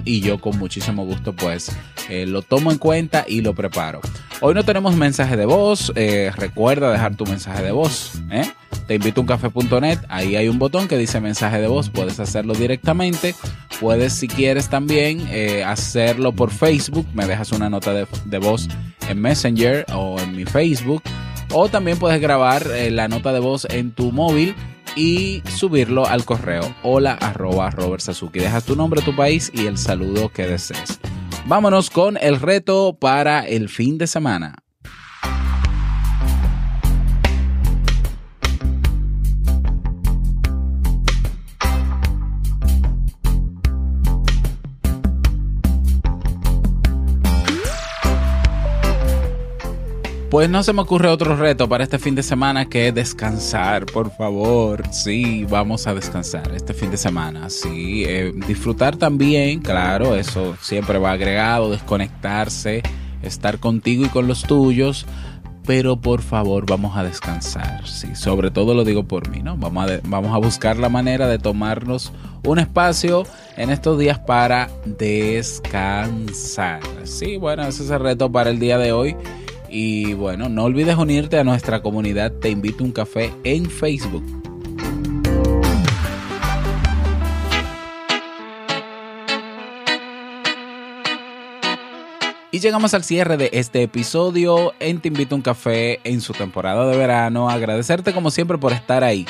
y 0.03 0.19
yo 0.19 0.39
con 0.39 0.57
muchísimo 0.57 1.05
gusto 1.05 1.33
pues 1.33 1.71
eh, 2.09 2.25
lo 2.25 2.41
tomo 2.41 2.71
en 2.71 2.77
cuenta 2.77 3.25
y 3.27 3.41
lo 3.41 3.53
preparo. 3.53 4.01
Hoy 4.41 4.53
no 4.53 4.63
tenemos 4.63 4.95
mensaje 4.95 5.37
de 5.37 5.45
voz, 5.45 5.93
eh, 5.95 6.31
recuerda 6.35 6.91
dejar 6.91 7.15
tu 7.15 7.25
mensaje 7.25 7.63
de 7.63 7.71
voz. 7.71 8.13
Te 8.87 8.95
invito 8.95 9.21
a 9.21 9.23
uncafe.net, 9.23 9.99
ahí 10.09 10.35
hay 10.35 10.47
un 10.47 10.59
botón 10.59 10.87
que 10.87 10.97
dice 10.97 11.19
mensaje 11.19 11.59
de 11.59 11.67
voz, 11.67 11.89
puedes 11.89 12.19
hacerlo 12.19 12.53
directamente 12.53 13.33
Puedes, 13.79 14.13
si 14.13 14.27
quieres, 14.27 14.69
también 14.69 15.27
eh, 15.29 15.63
hacerlo 15.63 16.31
por 16.31 16.51
Facebook. 16.51 17.05
Me 17.13 17.25
dejas 17.25 17.51
una 17.51 17.69
nota 17.69 17.93
de, 17.93 18.37
voz 18.37 18.67
en 19.09 19.21
Messenger 19.21 19.85
o 19.93 20.17
en 20.19 20.35
mi 20.35 20.45
Facebook. 20.45 21.03
O 21.51 21.67
también 21.67 21.97
puedes 21.97 22.21
grabar 22.21 22.65
eh, 22.73 22.89
la 22.89 23.07
nota 23.07 23.33
de 23.33 23.39
voz 23.39 23.67
en 23.69 23.91
tu 23.91 24.11
móvil 24.11 24.55
y 24.95 25.41
subirlo 25.47 26.05
al 26.05 26.25
correo 26.25 26.63
hola 26.83 27.13
arroba 27.13 27.69
Robert 27.69 28.01
Sasuki. 28.01 28.39
Dejas 28.39 28.65
tu 28.65 28.75
nombre, 28.75 29.01
tu 29.01 29.15
país 29.15 29.51
y 29.53 29.67
el 29.67 29.77
saludo 29.77 30.29
que 30.29 30.47
desees. 30.47 30.99
Vámonos 31.45 31.89
con 31.89 32.17
el 32.17 32.39
reto 32.39 32.97
para 32.99 33.45
el 33.45 33.69
fin 33.69 33.97
de 33.97 34.07
semana. 34.07 34.64
Pues 50.35 50.49
no 50.49 50.63
se 50.63 50.73
me 50.73 50.81
ocurre 50.81 51.07
otro 51.07 51.37
reto 51.37 51.69
para 51.69 51.85
este 51.85 51.97
fin 51.97 52.13
de 52.13 52.21
semana 52.21 52.65
que 52.65 52.91
descansar, 52.91 53.85
por 53.85 54.11
favor. 54.11 54.83
Sí, 54.91 55.45
vamos 55.49 55.87
a 55.87 55.93
descansar 55.93 56.53
este 56.53 56.73
fin 56.73 56.91
de 56.91 56.97
semana. 56.97 57.49
Sí, 57.49 58.03
eh, 58.05 58.33
disfrutar 58.45 58.97
también, 58.97 59.61
claro, 59.61 60.13
eso 60.13 60.57
siempre 60.59 60.99
va 60.99 61.13
agregado, 61.13 61.71
desconectarse, 61.71 62.83
estar 63.21 63.59
contigo 63.59 64.03
y 64.03 64.09
con 64.09 64.27
los 64.27 64.43
tuyos. 64.43 65.05
Pero 65.65 66.01
por 66.01 66.21
favor, 66.21 66.65
vamos 66.65 66.97
a 66.97 67.05
descansar. 67.05 67.87
Sí, 67.87 68.13
sobre 68.13 68.51
todo 68.51 68.73
lo 68.73 68.83
digo 68.83 69.05
por 69.05 69.29
mí, 69.29 69.41
¿no? 69.41 69.55
Vamos 69.55 69.89
a, 69.89 70.01
vamos 70.03 70.35
a 70.35 70.37
buscar 70.37 70.75
la 70.75 70.89
manera 70.89 71.29
de 71.29 71.39
tomarnos 71.39 72.11
un 72.43 72.59
espacio 72.59 73.23
en 73.55 73.69
estos 73.69 73.97
días 73.97 74.19
para 74.19 74.69
descansar. 74.83 76.81
Sí, 77.05 77.37
bueno, 77.37 77.63
ese 77.63 77.83
es 77.83 77.89
el 77.89 78.01
reto 78.01 78.29
para 78.29 78.49
el 78.49 78.59
día 78.59 78.77
de 78.77 78.91
hoy. 78.91 79.15
Y 79.77 80.13
bueno, 80.13 80.47
no 80.47 80.63
olvides 80.63 80.95
unirte 80.95 81.37
a 81.37 81.43
nuestra 81.43 81.81
comunidad 81.81 82.31
Te 82.31 82.49
invito 82.49 82.81
a 82.81 82.87
un 82.87 82.93
café 82.93 83.33
en 83.43 83.69
Facebook. 83.69 84.23
Y 92.53 92.59
llegamos 92.59 92.93
al 92.93 93.03
cierre 93.03 93.35
de 93.35 93.49
este 93.51 93.81
episodio 93.81 94.73
en 94.79 95.01
Te 95.01 95.09
invito 95.09 95.35
a 95.35 95.39
un 95.39 95.41
café 95.41 95.99
en 96.05 96.21
su 96.21 96.31
temporada 96.31 96.87
de 96.87 96.95
verano. 96.95 97.49
Agradecerte 97.49 98.13
como 98.13 98.31
siempre 98.31 98.57
por 98.57 98.71
estar 98.71 99.03
ahí, 99.03 99.25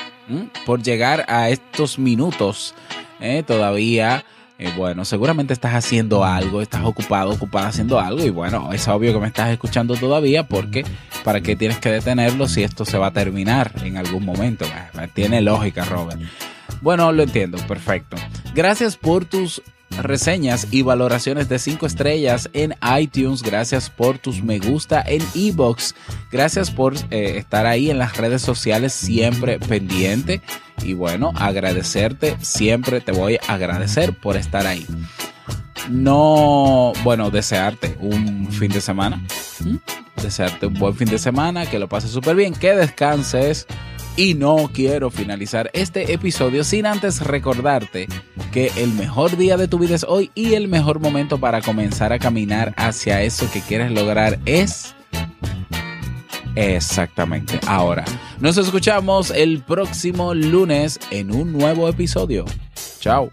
por 0.67 0.83
llegar 0.83 1.25
a 1.27 1.49
estos 1.49 1.97
minutos 1.97 2.75
¿eh? 3.19 3.41
todavía 3.41 4.23
eh, 4.57 4.71
bueno, 4.77 5.03
seguramente 5.03 5.53
estás 5.53 5.73
haciendo 5.73 6.23
algo, 6.23 6.61
estás 6.61 6.85
ocupado, 6.85 7.31
ocupada 7.31 7.67
haciendo 7.67 7.99
algo 7.99 8.23
y 8.23 8.29
bueno, 8.29 8.71
es 8.71 8.87
obvio 8.87 9.13
que 9.13 9.19
me 9.19 9.27
estás 9.27 9.49
escuchando 9.49 9.95
todavía 9.95 10.47
porque 10.47 10.85
¿para 11.23 11.41
qué 11.41 11.55
tienes 11.55 11.79
que 11.79 11.89
detenerlo 11.89 12.47
si 12.47 12.63
esto 12.63 12.85
se 12.85 12.97
va 12.97 13.07
a 13.07 13.11
terminar 13.11 13.71
en 13.83 13.97
algún 13.97 14.23
momento? 14.23 14.65
Tiene 15.13 15.41
lógica, 15.41 15.83
Robert. 15.83 16.21
Bueno, 16.81 17.11
lo 17.11 17.23
entiendo, 17.23 17.57
perfecto. 17.67 18.15
Gracias 18.53 18.95
por 18.95 19.25
tus 19.25 19.61
reseñas 20.01 20.67
y 20.71 20.81
valoraciones 20.81 21.49
de 21.49 21.59
5 21.59 21.85
estrellas 21.85 22.49
en 22.53 22.75
iTunes. 22.99 23.41
Gracias 23.41 23.89
por 23.89 24.17
tus 24.17 24.43
me 24.43 24.59
gusta 24.59 25.03
en 25.05 25.21
ebox. 25.33 25.95
Gracias 26.31 26.71
por 26.71 26.95
eh, 27.11 27.37
estar 27.37 27.65
ahí 27.65 27.89
en 27.89 27.97
las 27.97 28.17
redes 28.17 28.41
sociales 28.41 28.93
siempre 28.93 29.59
pendiente. 29.59 30.41
Y 30.83 30.93
bueno, 30.93 31.31
agradecerte, 31.35 32.37
siempre 32.41 33.01
te 33.01 33.11
voy 33.11 33.37
a 33.47 33.53
agradecer 33.53 34.13
por 34.13 34.37
estar 34.37 34.67
ahí. 34.67 34.85
No, 35.89 36.93
bueno, 37.03 37.29
desearte 37.29 37.95
un 37.99 38.51
fin 38.51 38.71
de 38.71 38.81
semana. 38.81 39.23
Desearte 40.21 40.65
un 40.67 40.73
buen 40.73 40.95
fin 40.95 41.07
de 41.07 41.19
semana, 41.19 41.65
que 41.65 41.79
lo 41.79 41.87
pases 41.87 42.11
súper 42.11 42.35
bien, 42.35 42.53
que 42.53 42.75
descanses 42.75 43.67
y 44.17 44.33
no 44.33 44.69
quiero 44.73 45.09
finalizar 45.09 45.69
este 45.73 46.13
episodio 46.13 46.63
sin 46.63 46.85
antes 46.85 47.21
recordarte 47.21 48.07
que 48.51 48.71
el 48.77 48.93
mejor 48.93 49.35
día 49.37 49.57
de 49.57 49.67
tu 49.67 49.77
vida 49.79 49.95
es 49.95 50.05
hoy 50.07 50.31
y 50.35 50.53
el 50.53 50.67
mejor 50.67 50.99
momento 50.99 51.37
para 51.37 51.61
comenzar 51.61 52.13
a 52.13 52.19
caminar 52.19 52.73
hacia 52.77 53.21
eso 53.21 53.49
que 53.51 53.61
quieres 53.61 53.91
lograr 53.91 54.39
es... 54.45 54.95
Exactamente, 56.55 57.59
ahora. 57.67 58.05
Nos 58.39 58.57
escuchamos 58.57 59.29
el 59.31 59.61
próximo 59.61 60.33
lunes 60.33 60.99
en 61.11 61.35
un 61.35 61.51
nuevo 61.51 61.89
episodio. 61.89 62.45
Chao. 63.01 63.29